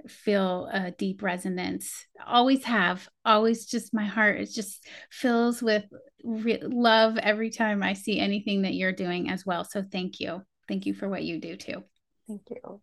[0.09, 2.07] feel a deep resonance.
[2.27, 5.85] Always have always just my heart is just fills with
[6.25, 9.65] re- love every time i see anything that you're doing as well.
[9.65, 10.43] So thank you.
[10.69, 11.85] Thank you for what you do too.
[12.29, 12.81] Thank you.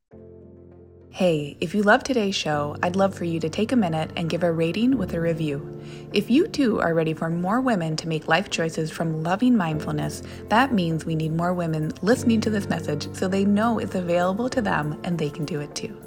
[1.10, 4.30] Hey, if you love today's show, I'd love for you to take a minute and
[4.30, 5.82] give a rating with a review.
[6.14, 10.22] If you too are ready for more women to make life choices from loving mindfulness,
[10.50, 14.50] that means we need more women listening to this message so they know it's available
[14.50, 16.07] to them and they can do it too.